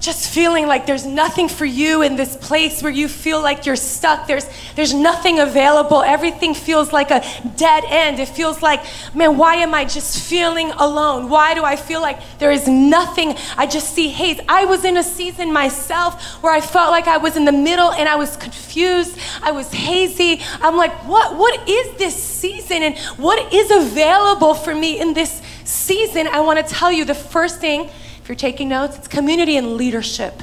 [0.00, 3.76] just feeling like there's nothing for you in this place where you feel like you're
[3.76, 4.26] stuck.
[4.26, 6.02] There's, there's nothing available.
[6.02, 7.22] Everything feels like a
[7.56, 8.18] dead end.
[8.18, 8.82] It feels like,
[9.14, 11.28] man, why am I just feeling alone?
[11.28, 13.36] Why do I feel like there is nothing?
[13.58, 14.40] I just see haze.
[14.48, 17.92] I was in a season myself where I felt like I was in the middle
[17.92, 19.18] and I was confused.
[19.42, 20.40] I was hazy.
[20.62, 25.42] I'm like, what, what is this season and what is available for me in this
[25.64, 26.26] season?
[26.26, 27.90] I want to tell you the first thing
[28.30, 30.40] you're taking notes, it's community and leadership.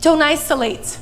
[0.00, 0.98] Don't isolate.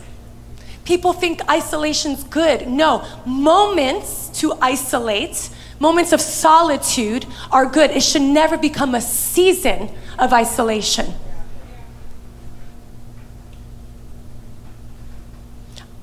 [0.85, 2.67] People think isolation's good.
[2.67, 7.93] No, moments to isolate, moments of solitude are good.
[7.93, 11.15] It should never become a season of isolation.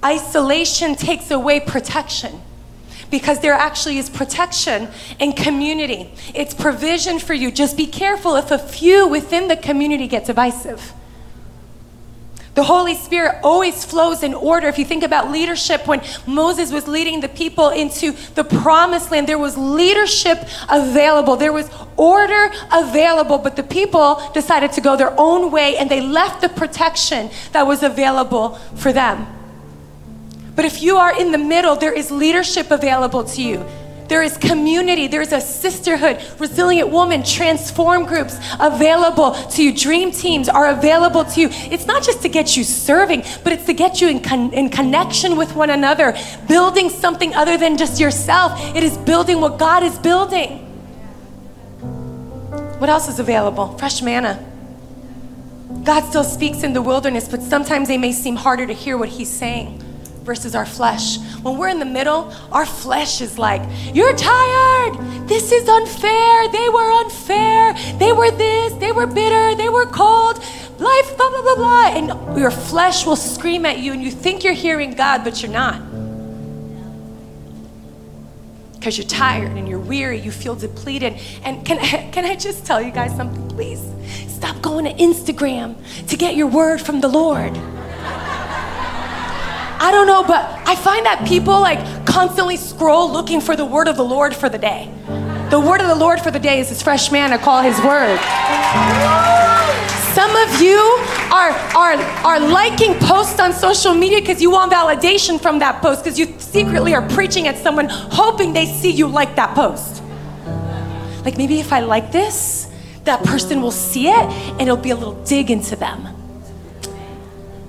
[0.02, 2.42] Isolation takes away protection
[3.12, 4.88] because there actually is protection
[5.20, 6.12] and community.
[6.34, 7.52] It's provision for you.
[7.52, 10.94] Just be careful if a few within the community get divisive.
[12.54, 14.68] The Holy Spirit always flows in order.
[14.68, 19.28] If you think about leadership, when Moses was leading the people into the promised land,
[19.28, 20.38] there was leadership
[20.70, 25.90] available, there was order available, but the people decided to go their own way and
[25.90, 29.41] they left the protection that was available for them.
[30.62, 33.66] But if you are in the middle, there is leadership available to you.
[34.08, 35.08] There is community.
[35.08, 39.76] There's a sisterhood, resilient woman, transform groups available to you.
[39.76, 41.48] Dream teams are available to you.
[41.50, 44.70] It's not just to get you serving, but it's to get you in, con- in
[44.70, 46.16] connection with one another,
[46.48, 48.54] building something other than just yourself.
[48.76, 50.60] It is building what God is building.
[52.78, 53.76] What else is available?
[53.80, 54.48] Fresh manna.
[55.84, 59.10] God still speaks in the wilderness, but sometimes they may seem harder to hear what
[59.10, 59.82] He's saying
[60.24, 61.18] versus our flesh.
[61.42, 63.62] When we're in the middle, our flesh is like,
[63.94, 64.98] You're tired.
[65.28, 66.52] This is unfair.
[66.52, 67.74] They were unfair.
[67.98, 68.74] They were this.
[68.74, 69.56] They were bitter.
[69.56, 70.38] They were cold.
[70.80, 71.88] Life, blah, blah, blah, blah.
[71.90, 75.52] And your flesh will scream at you, and you think you're hearing God, but you're
[75.52, 75.82] not.
[78.74, 81.20] Because you're tired and you're weary, you feel depleted.
[81.44, 83.80] And can I, can I just tell you guys something, please?
[84.28, 85.76] Stop going to Instagram
[86.08, 87.56] to get your word from the Lord.
[89.84, 93.88] I don't know, but I find that people like constantly scroll looking for the word
[93.88, 94.94] of the Lord for the day.
[95.50, 98.20] The word of the Lord for the day is this fresh manna, call his word.
[100.14, 100.78] Some of you
[101.34, 106.04] are, are, are liking posts on social media because you want validation from that post
[106.04, 110.04] because you secretly are preaching at someone hoping they see you like that post.
[111.26, 112.72] Like maybe if I like this,
[113.06, 116.08] that person will see it and it'll be a little dig into them.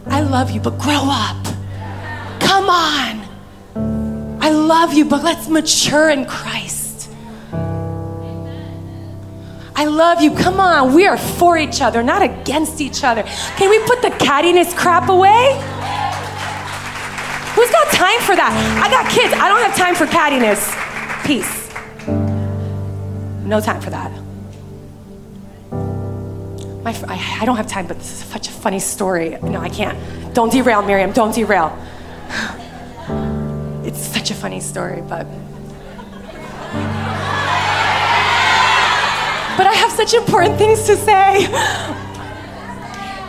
[0.05, 1.52] I love you, but grow up.
[2.53, 4.39] Come on.
[4.43, 7.09] I love you, but let's mature in Christ.
[9.75, 10.35] I love you.
[10.35, 10.93] Come on.
[10.93, 13.23] We are for each other, not against each other.
[13.57, 15.55] Can we put the cattiness crap away?
[17.55, 18.53] Who's got time for that?
[18.85, 19.33] I got kids.
[19.33, 20.61] I don't have time for cattiness.
[21.25, 21.71] Peace.
[23.47, 24.13] No time for that.
[26.85, 29.39] My, I, I don't have time, but this is such a funny story.
[29.43, 29.97] No, I can't.
[30.35, 31.13] Don't derail, Miriam.
[31.13, 31.75] Don't derail.
[34.43, 35.25] Funny story, but.
[39.57, 41.47] But I have such important things to say.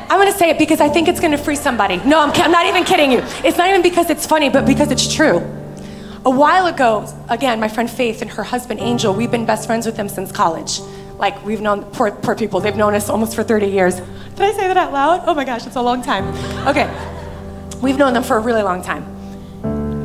[0.10, 1.98] I'm gonna say it because I think it's gonna free somebody.
[1.98, 3.20] No, I'm, I'm not even kidding you.
[3.44, 5.38] It's not even because it's funny, but because it's true.
[6.26, 9.86] A while ago, again, my friend Faith and her husband Angel, we've been best friends
[9.86, 10.80] with them since college.
[11.20, 13.98] Like, we've known, poor, poor people, they've known us almost for 30 years.
[13.98, 15.26] Did I say that out loud?
[15.28, 16.26] Oh my gosh, it's a long time.
[16.68, 16.90] Okay,
[17.84, 19.23] we've known them for a really long time.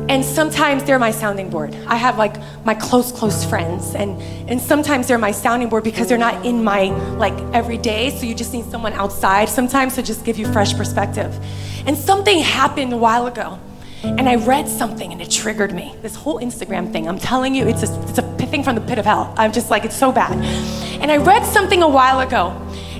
[0.09, 1.75] And sometimes they're my sounding board.
[1.87, 4.19] I have like my close, close friends, and,
[4.49, 6.85] and sometimes they're my sounding board because they're not in my
[7.17, 11.31] like everyday, so you just need someone outside sometimes to just give you fresh perspective.
[11.85, 13.59] And something happened a while ago,
[14.03, 15.95] and I read something and it triggered me.
[16.01, 18.97] This whole Instagram thing, I'm telling you, it's a, it's a thing from the pit
[18.97, 19.33] of hell.
[19.37, 20.33] I'm just like, it's so bad.
[21.01, 22.59] And I read something a while ago,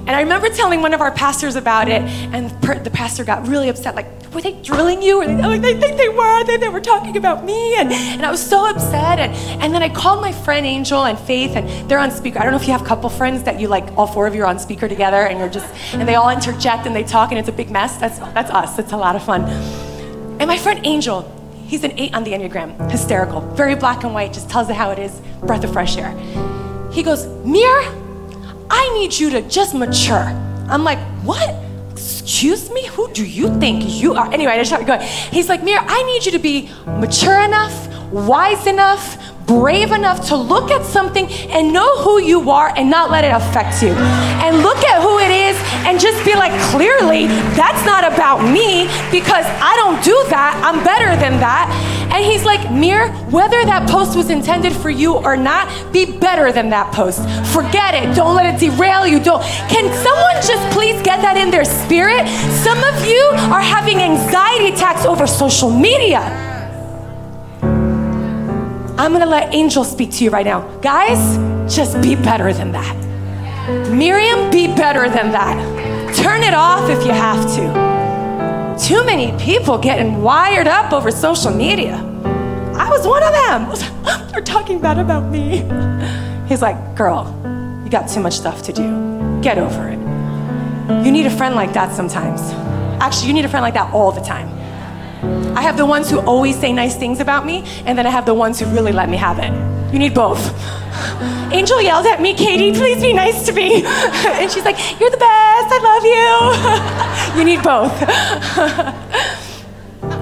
[0.10, 2.50] and I remember telling one of our pastors about it, and
[2.84, 3.94] the pastor got really upset.
[3.94, 5.24] Like, were they drilling you?
[5.24, 6.44] Like, oh, they think they were.
[6.46, 7.76] They, they were talking about me.
[7.76, 9.20] And, and I was so upset.
[9.20, 12.40] And, and then I called my friend Angel and Faith, and they're on speaker.
[12.40, 14.34] I don't know if you have a couple friends that you like, all four of
[14.34, 17.30] you are on speaker together, and you're just, and they all interject and they talk,
[17.30, 17.98] and it's a big mess.
[17.98, 18.80] That's, that's us.
[18.80, 19.44] It's a lot of fun.
[19.44, 21.22] And my friend Angel,
[21.68, 24.90] he's an eight on the Enneagram, hysterical, very black and white, just tells it how
[24.90, 26.18] it is, breath of fresh air.
[26.92, 28.09] He goes, Mir,
[28.70, 30.32] I need you to just mature.
[30.70, 31.56] I'm like, what?
[31.92, 32.86] Excuse me?
[32.88, 34.32] Who do you think you are?
[34.32, 35.02] Anyway, I just started going.
[35.02, 39.18] He's like, Mir, I need you to be mature enough, wise enough,
[39.50, 43.34] brave enough to look at something and know who you are and not let it
[43.34, 43.90] affect you.
[44.46, 45.58] And look at who it is
[45.88, 47.26] and just be like, clearly,
[47.58, 50.54] that's not about me because I don't do that.
[50.64, 51.66] I'm better than that.
[52.14, 56.52] And he's like, Mir, whether that post was intended for you or not, be better
[56.52, 57.22] than that post.
[57.52, 58.16] Forget it.
[58.16, 59.20] Don't let it derail you.
[59.20, 59.42] Don't.
[59.70, 62.28] Can someone just please get that in their spirit?
[62.62, 66.49] Some of you are having anxiety attacks over social media.
[69.00, 70.60] I'm gonna let Angel speak to you right now.
[70.80, 71.38] Guys,
[71.74, 72.98] just be better than that.
[73.90, 75.56] Miriam, be better than that.
[76.18, 78.78] Turn it off if you have to.
[78.78, 81.96] Too many people getting wired up over social media.
[82.76, 84.28] I was one of them.
[84.34, 85.60] They're talking bad about me.
[86.50, 87.24] He's like, girl,
[87.86, 89.40] you got too much stuff to do.
[89.42, 91.06] Get over it.
[91.06, 92.42] You need a friend like that sometimes.
[93.02, 94.59] Actually, you need a friend like that all the time.
[95.56, 98.26] I have the ones who always say nice things about me, and then I have
[98.26, 99.52] the ones who really let me have it.
[99.94, 100.40] You need both.
[101.52, 103.84] Angel yelled at me, Katie, please be nice to me.
[103.86, 107.40] and she's like, You're the best, I love you.
[107.40, 109.06] you need both.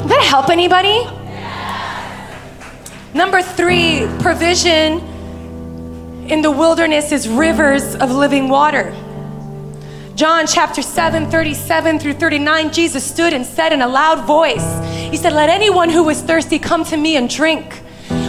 [0.07, 1.03] That help anybody?
[3.13, 4.99] Number three, provision
[6.29, 8.95] in the wilderness is rivers of living water.
[10.15, 14.65] John chapter 7, 37 through 39, Jesus stood and said in a loud voice,
[15.09, 17.73] He said, Let anyone who is thirsty come to me and drink.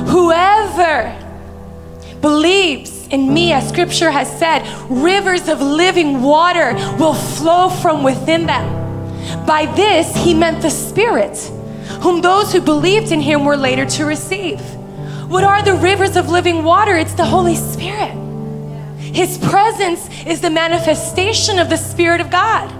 [0.09, 1.17] Whoever
[2.21, 8.47] believes in me, as scripture has said, rivers of living water will flow from within
[8.47, 9.47] them.
[9.47, 11.37] By this, he meant the Spirit,
[12.01, 14.61] whom those who believed in him were later to receive.
[15.29, 16.97] What are the rivers of living water?
[16.97, 18.15] It's the Holy Spirit.
[18.99, 22.71] His presence is the manifestation of the Spirit of God.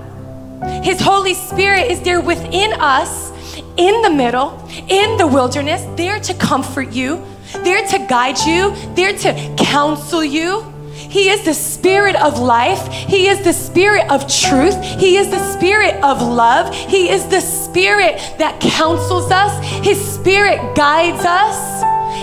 [0.85, 3.31] His Holy Spirit is there within us,
[3.77, 7.25] in the middle, in the wilderness, there to comfort you,
[7.65, 10.63] there to guide you, there to counsel you.
[10.93, 12.87] He is the spirit of life.
[12.93, 14.75] He is the spirit of truth.
[14.83, 16.75] He is the spirit of love.
[16.75, 19.65] He is the spirit that counsels us.
[19.85, 21.79] His spirit guides us.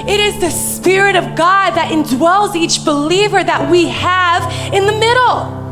[0.08, 4.92] It is the spirit of God that indwells each believer that we have in the
[4.92, 5.65] middle.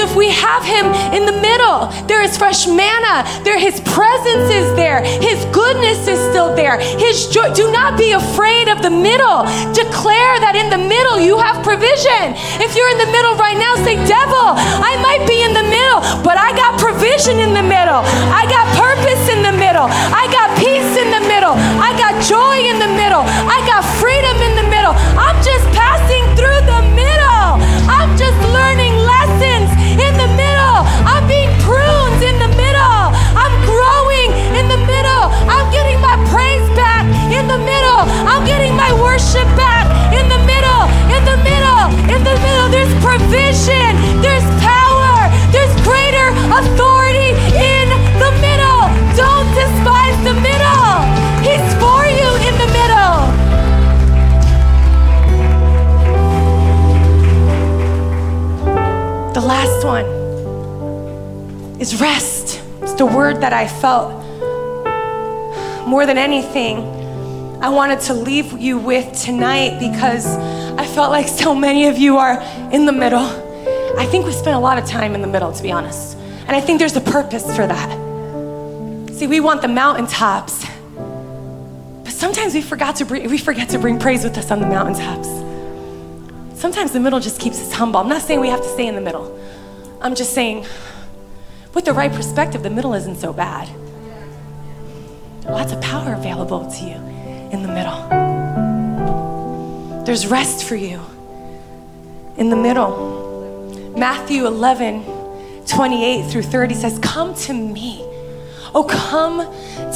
[0.00, 3.20] So if we have him in the middle, there is fresh manna.
[3.44, 5.04] There his presence is there.
[5.04, 6.80] His goodness is still there.
[6.80, 7.52] His joy.
[7.52, 9.44] Do not be afraid of the middle.
[9.76, 12.32] Declare that in the middle you have provision.
[12.64, 16.00] If you're in the middle right now, say, devil, I might be in the middle,
[16.24, 18.00] but I got provision in the middle.
[18.32, 19.84] I got purpose in the middle.
[20.16, 21.60] I got peace in the middle.
[21.76, 23.20] I got joy in the middle.
[23.28, 24.96] I got freedom in the middle.
[25.20, 26.49] I'm just passing through
[43.00, 43.96] provision.
[44.20, 45.28] There's power.
[45.50, 47.86] There's greater authority in
[48.22, 48.82] the middle.
[49.16, 50.94] Don't despise the middle.
[51.42, 53.18] He's for you in the middle.
[59.34, 60.06] The last one
[61.80, 62.62] is rest.
[62.82, 64.12] It's the word that I felt
[65.86, 66.99] more than anything.
[67.62, 72.16] I wanted to leave you with tonight because I felt like so many of you
[72.16, 72.40] are
[72.72, 73.26] in the middle.
[73.98, 76.16] I think we spent a lot of time in the middle, to be honest.
[76.46, 79.10] And I think there's a purpose for that.
[79.12, 80.64] See, we want the mountaintops,
[82.02, 84.66] but sometimes we forgot to bring, we forget to bring praise with us on the
[84.66, 85.28] mountaintops.
[86.58, 88.00] Sometimes the middle just keeps us humble.
[88.00, 89.38] I'm not saying we have to stay in the middle.
[90.00, 90.64] I'm just saying,
[91.74, 93.68] with the right perspective, the middle isn't so bad.
[95.44, 97.19] Lots of power available to you
[97.50, 98.08] in the middle.
[100.04, 101.00] There's rest for you
[102.36, 103.92] in the middle.
[103.96, 105.04] Matthew 11,
[105.66, 108.00] 28 through 30 says, Come to me.
[108.74, 109.38] Oh, come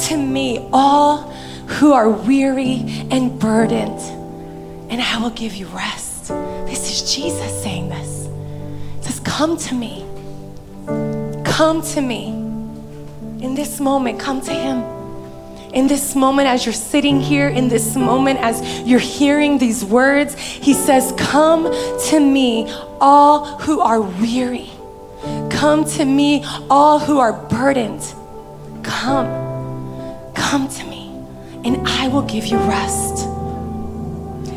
[0.07, 1.31] to me, all
[1.67, 3.99] who are weary and burdened,
[4.91, 6.27] and I will give you rest.
[6.67, 8.27] This is Jesus saying this.
[8.97, 10.05] He says, Come to me.
[11.43, 12.27] Come to me.
[13.43, 14.83] In this moment, come to Him.
[15.75, 20.33] In this moment, as you're sitting here, in this moment, as you're hearing these words,
[20.39, 21.63] He says, Come
[22.09, 22.71] to me,
[23.01, 24.71] all who are weary.
[25.49, 28.01] Come to me, all who are burdened.
[28.83, 29.27] Come.
[30.33, 31.09] Come to me,
[31.63, 33.27] and I will give you rest.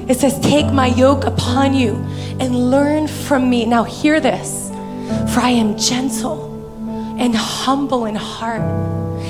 [0.09, 1.97] It says, Take my yoke upon you
[2.41, 3.67] and learn from me.
[3.67, 4.69] Now, hear this
[5.33, 6.47] for I am gentle
[7.19, 8.63] and humble in heart,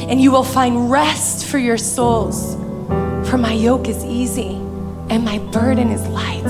[0.09, 2.57] and you will find rest for your souls.
[3.29, 4.55] For my yoke is easy
[5.11, 6.45] and my burden is light.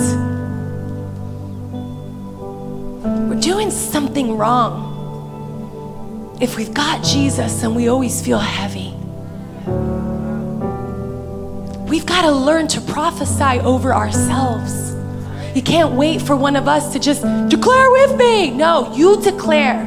[3.28, 4.86] We're doing something wrong
[6.40, 8.94] if we've got Jesus and we always feel heavy.
[11.88, 14.94] We've got to learn to prophesy over ourselves.
[15.56, 18.50] You can't wait for one of us to just declare with me.
[18.50, 19.84] No, you declare.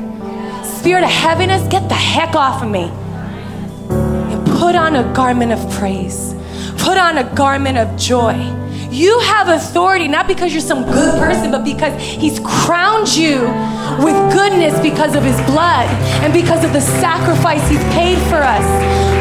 [0.66, 2.92] Spirit of heaviness, get the heck off of me.
[4.62, 6.36] Put on a garment of praise,
[6.78, 8.36] put on a garment of joy.
[8.92, 13.42] You have authority not because you're some good person, but because He's crowned you
[14.06, 15.90] with goodness because of His blood
[16.22, 18.64] and because of the sacrifice He's paid for us.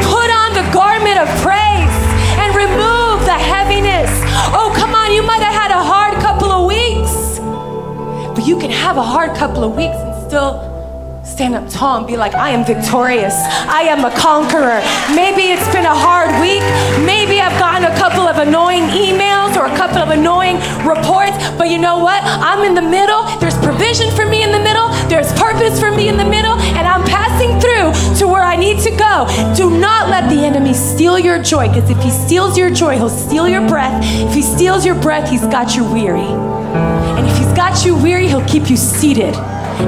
[0.05, 1.97] Put on the garment of praise
[2.36, 4.11] and remove the heaviness.
[4.53, 7.38] Oh, come on, you might have had a hard couple of weeks,
[8.36, 10.70] but you can have a hard couple of weeks and still
[11.31, 13.35] stand up tall and be like, I am victorious.
[13.70, 14.83] I am a conqueror.
[15.14, 16.61] Maybe it's been a hard week.
[17.07, 20.57] Maybe I've gotten a couple of annoying emails or a couple of annoying
[20.87, 22.20] reports, but you know what?
[22.24, 23.24] I'm in the middle.
[23.39, 24.89] There's provision for me in the middle.
[25.09, 28.78] There's purpose for me in the middle, and I'm passing through to where I need
[28.81, 29.26] to go.
[29.57, 33.09] Do not let the enemy steal your joy, because if he steals your joy, he'll
[33.09, 34.03] steal your breath.
[34.05, 36.20] If he steals your breath, he's got you weary.
[36.20, 39.35] And if he's got you weary, he'll keep you seated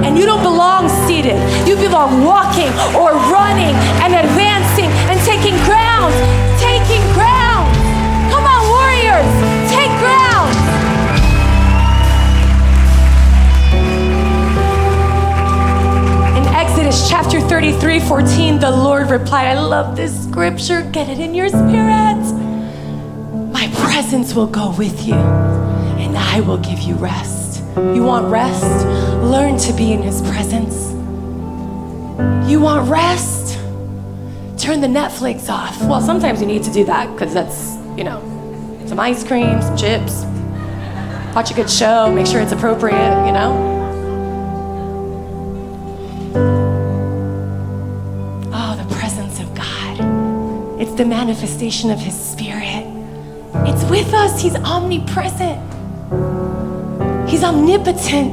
[0.01, 1.37] and you don't belong seated.
[1.67, 6.13] You belong walking or running and advancing and taking ground.
[6.57, 7.69] Taking ground.
[8.33, 9.29] Come on, warriors,
[9.69, 10.51] take ground.
[16.37, 20.81] In Exodus chapter 33 14, the Lord replied, I love this scripture.
[20.91, 22.23] Get it in your spirit.
[23.51, 27.42] My presence will go with you, and I will give you rest.
[27.75, 28.85] You want rest?
[29.23, 30.91] Learn to be in His presence.
[32.49, 33.57] You want rest?
[34.59, 35.81] Turn the Netflix off.
[35.81, 38.21] Well, sometimes you need to do that because that's, you know,
[38.85, 40.23] some ice cream, some chips.
[41.33, 43.71] Watch a good show, make sure it's appropriate, you know?
[48.53, 50.79] Oh, the presence of God.
[50.79, 52.85] It's the manifestation of His Spirit.
[53.67, 54.39] It's with us.
[54.41, 55.72] He's omnipresent.
[57.33, 58.31] He's omnipotent.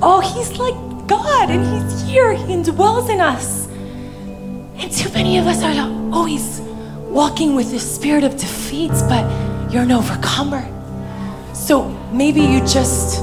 [0.00, 2.32] Oh, He's like God and He's here.
[2.32, 3.66] He indwells in us.
[3.66, 6.60] And too many of us are always
[7.10, 9.24] walking with the spirit of defeat, but
[9.72, 10.64] you're an overcomer.
[11.54, 13.16] So maybe you just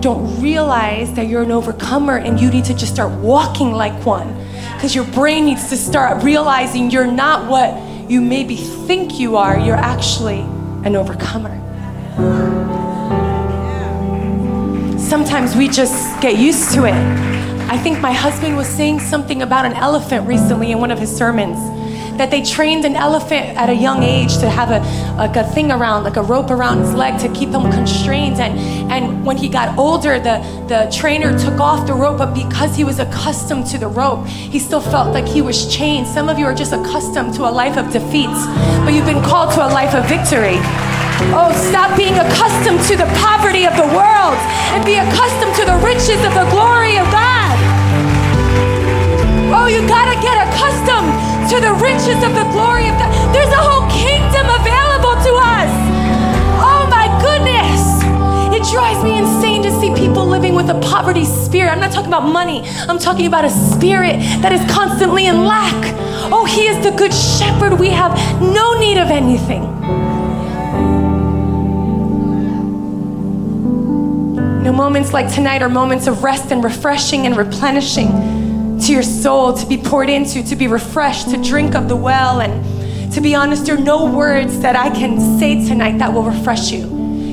[0.00, 4.34] don't realize that you're an overcomer and you need to just start walking like one.
[4.72, 9.58] Because your brain needs to start realizing you're not what you maybe think you are,
[9.58, 10.40] you're actually
[10.86, 12.65] an overcomer.
[15.16, 16.92] Sometimes we just get used to it.
[17.72, 21.10] I think my husband was saying something about an elephant recently in one of his
[21.10, 21.56] sermons
[22.18, 24.80] that they trained an elephant at a young age to have a,
[25.16, 28.38] like a thing around, like a rope around his leg to keep him constrained.
[28.38, 30.36] And, and when he got older, the,
[30.68, 34.58] the trainer took off the rope, but because he was accustomed to the rope, he
[34.58, 36.06] still felt like he was chained.
[36.06, 38.44] Some of you are just accustomed to a life of defeats,
[38.84, 40.58] but you've been called to a life of victory.
[41.32, 44.36] Oh, stop being accustomed to the poverty of the world
[44.76, 47.56] and be accustomed to the riches of the glory of God.
[49.48, 51.08] Oh, you gotta get accustomed
[51.48, 53.08] to the riches of the glory of God.
[53.32, 55.72] There's a whole kingdom available to us.
[56.60, 57.80] Oh my goodness.
[58.52, 61.70] It drives me insane to see people living with a poverty spirit.
[61.70, 65.74] I'm not talking about money, I'm talking about a spirit that is constantly in lack.
[66.30, 67.78] Oh, He is the good shepherd.
[67.80, 68.12] We have
[68.42, 69.64] no need of anything.
[74.76, 78.08] Moments like tonight are moments of rest and refreshing and replenishing
[78.80, 82.40] to your soul, to be poured into, to be refreshed, to drink of the well.
[82.42, 86.24] And to be honest, there are no words that I can say tonight that will
[86.24, 86.80] refresh you.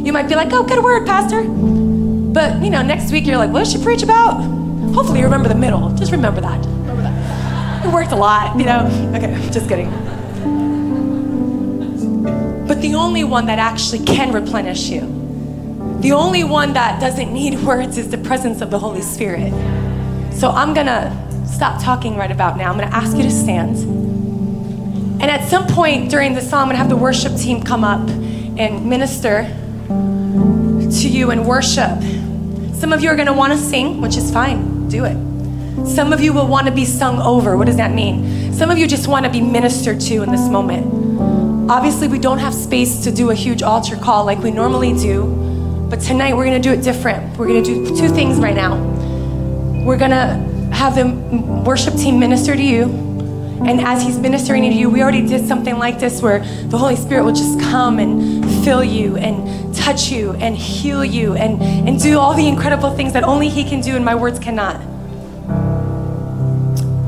[0.06, 1.44] You might be like, oh, good word, Pastor.
[1.44, 4.42] But, you know, next week you're like, what does she preach about?
[4.94, 5.94] Hopefully you remember the middle.
[5.96, 6.66] Just remember that.
[6.66, 7.86] Remember that.
[7.86, 8.86] It worked a lot, you know?
[9.16, 9.92] Okay, just kidding.
[12.66, 15.13] But the only one that actually can replenish you
[16.04, 19.54] the only one that doesn't need words is the presence of the Holy Spirit.
[20.34, 22.70] So I'm gonna stop talking right about now.
[22.70, 23.78] I'm gonna ask you to stand.
[25.22, 28.06] And at some point during the song, I'm gonna have the worship team come up
[28.60, 29.44] and minister
[29.88, 32.02] to you in worship.
[32.74, 35.16] Some of you are gonna wanna sing, which is fine, do it.
[35.88, 37.56] Some of you will wanna be sung over.
[37.56, 38.52] What does that mean?
[38.52, 41.72] Some of you just wanna be ministered to in this moment.
[41.72, 45.53] Obviously, we don't have space to do a huge altar call like we normally do.
[45.94, 47.38] But tonight we're going to do it different.
[47.38, 48.84] We're going to do two things right now.
[49.86, 51.06] We're going to have the
[51.64, 52.86] worship team minister to you.
[53.64, 56.96] And as he's ministering to you, we already did something like this where the Holy
[56.96, 62.02] Spirit will just come and fill you and touch you and heal you and, and
[62.02, 64.80] do all the incredible things that only he can do and my words cannot.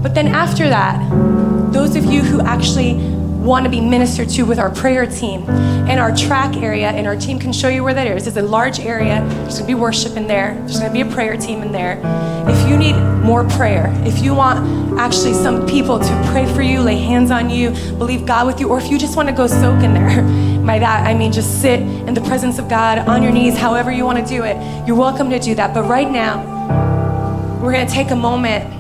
[0.04, 3.15] But then after that, those of you who actually
[3.46, 5.48] want to be ministered to with our prayer team
[5.88, 8.26] and our track area, and our team can show you where that is.
[8.26, 9.24] It's a large area.
[9.24, 10.56] There's going to be worship in there.
[10.56, 12.02] There's going to be a prayer team in there.
[12.50, 16.82] If you need more prayer, if you want actually some people to pray for you,
[16.82, 19.46] lay hands on you, believe God with you, or if you just want to go
[19.46, 20.22] soak in there,
[20.66, 23.92] by that I mean just sit in the presence of God on your knees, however
[23.92, 25.74] you want to do it, you're welcome to do that.
[25.74, 28.72] But right now, we're going to take a moment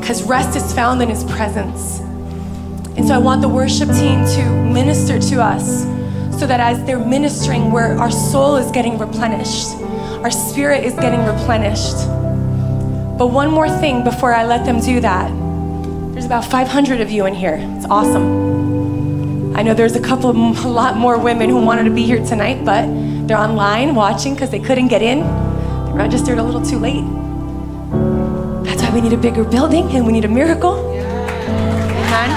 [0.00, 2.00] because rest is found in His presence.
[3.02, 5.82] And so I want the worship team to minister to us
[6.38, 9.70] so that as they're ministering, where our soul is getting replenished,
[10.22, 11.96] our spirit is getting replenished.
[13.18, 15.26] But one more thing before I let them do that.
[16.12, 17.58] There's about 500 of you in here.
[17.76, 19.56] It's awesome.
[19.56, 22.24] I know there's a couple of a lot more women who wanted to be here
[22.24, 22.86] tonight, but
[23.26, 25.22] they're online watching because they couldn't get in.
[25.86, 27.02] They registered a little too late.
[28.64, 30.91] That's why we need a bigger building and we need a miracle.
[32.12, 32.30] Amen.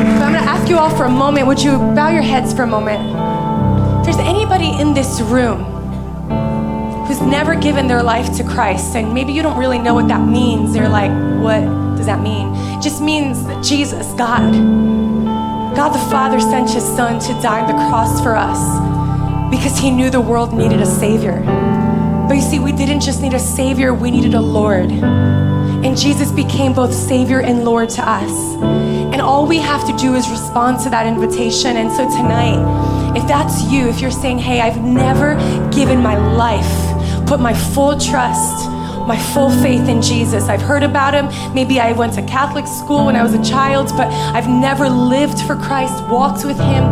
[0.00, 1.46] I'm going to ask you all for a moment.
[1.46, 3.00] Would you bow your heads for a moment?
[4.00, 5.62] If there's anybody in this room
[7.06, 10.26] who's never given their life to Christ, and maybe you don't really know what that
[10.26, 11.60] means, they're like, what
[11.96, 12.54] does that mean?
[12.76, 14.52] It just means that Jesus, God,
[15.76, 18.58] God the Father sent his Son to die on the cross for us
[19.48, 21.40] because he knew the world needed a Savior.
[22.26, 24.90] But you see, we didn't just need a Savior, we needed a Lord.
[25.84, 28.30] And Jesus became both Savior and Lord to us.
[29.12, 31.76] And all we have to do is respond to that invitation.
[31.76, 35.34] And so tonight, if that's you, if you're saying, hey, I've never
[35.70, 38.68] given my life, put my full trust,
[39.08, 40.44] my full faith in Jesus.
[40.44, 41.54] I've heard about him.
[41.54, 45.40] Maybe I went to Catholic school when I was a child, but I've never lived
[45.40, 46.84] for Christ, walked with him.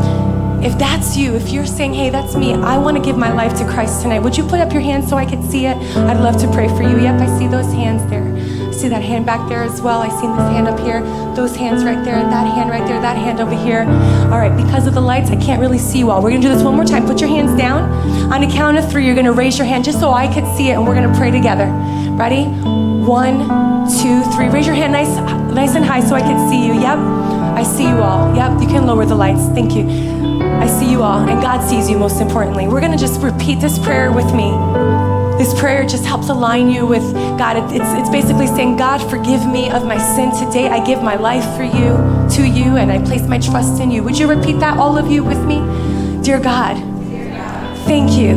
[0.64, 3.56] If that's you, if you're saying, hey, that's me, I want to give my life
[3.58, 5.76] to Christ tonight, would you put up your hand so I could see it?
[5.76, 6.98] I'd love to pray for you.
[7.00, 8.57] Yep, I see those hands there.
[8.78, 10.00] See that hand back there as well.
[10.00, 11.02] I see this hand up here,
[11.34, 13.80] those hands right there, that hand right there, that hand over here.
[14.30, 16.22] All right, because of the lights, I can't really see you all.
[16.22, 17.04] We're to do this one more time.
[17.04, 17.90] Put your hands down.
[18.32, 20.70] On a count of three, you're to raise your hand just so I could see
[20.70, 21.66] it, and we're to pray together.
[22.12, 22.44] Ready?
[22.44, 23.38] One,
[24.00, 24.48] two, three.
[24.48, 25.16] Raise your hand nice,
[25.52, 26.74] nice and high so I can see you.
[26.74, 26.98] Yep.
[26.98, 28.32] I see you all.
[28.36, 28.62] Yep.
[28.62, 29.48] You can lower the lights.
[29.48, 29.88] Thank you.
[29.88, 32.68] I see you all, and God sees you most importantly.
[32.68, 35.07] We're to just repeat this prayer with me.
[35.38, 37.72] This prayer just helps align you with God.
[37.72, 40.66] It's, it's basically saying, God, forgive me of my sin today.
[40.66, 41.96] I give my life for you,
[42.36, 44.02] to you, and I place my trust in you.
[44.02, 45.58] Would you repeat that, all of you, with me?
[46.22, 46.76] Dear God,
[47.86, 48.34] thank you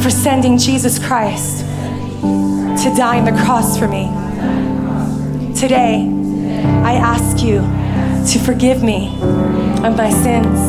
[0.00, 1.64] for sending Jesus Christ
[2.84, 4.06] to die on the cross for me.
[5.58, 6.08] Today,
[6.84, 7.62] I ask you
[8.32, 9.08] to forgive me
[9.84, 10.60] of my sins,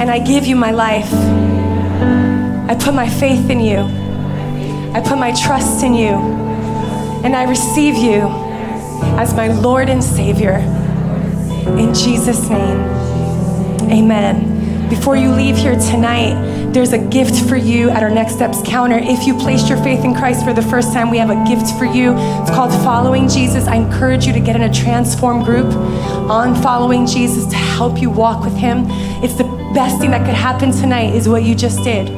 [0.00, 1.12] and I give you my life.
[2.68, 3.97] I put my faith in you.
[4.94, 6.14] I put my trust in you,
[7.24, 8.28] and I receive you
[9.18, 10.56] as my Lord and Savior.
[11.76, 12.80] In Jesus' name,
[13.90, 14.88] amen.
[14.88, 18.98] Before you leave here tonight, there's a gift for you at our Next Steps counter.
[18.98, 21.78] If you placed your faith in Christ for the first time, we have a gift
[21.78, 22.14] for you.
[22.16, 23.66] It's called Following Jesus.
[23.66, 28.10] I encourage you to get in a transform group on Following Jesus to help you
[28.10, 28.84] walk with Him.
[29.22, 32.08] It's the best thing that could happen tonight, is what you just did.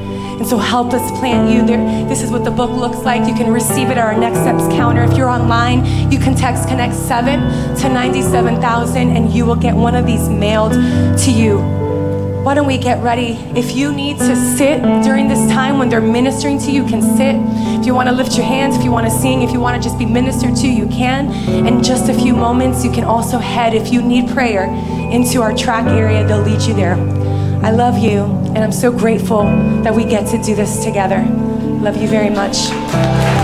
[0.41, 2.09] And so help us plant you there.
[2.09, 3.29] This is what the book looks like.
[3.29, 5.05] You can receive it at our Next Steps counter.
[5.05, 9.95] If you're online, you can text Connect 7 to 97,000 and you will get one
[9.95, 11.59] of these mailed to you.
[12.43, 13.33] Why don't we get ready?
[13.55, 17.03] If you need to sit during this time when they're ministering to you, you can
[17.03, 17.37] sit.
[17.79, 19.77] If you want to lift your hands, if you want to sing, if you want
[19.77, 21.31] to just be ministered to, you can.
[21.67, 24.65] In just a few moments, you can also head, if you need prayer,
[25.13, 26.27] into our track area.
[26.27, 26.95] They'll lead you there.
[27.63, 29.45] I love you, and I'm so grateful
[29.83, 31.25] that we get to do this together.
[31.81, 33.40] Love you very much.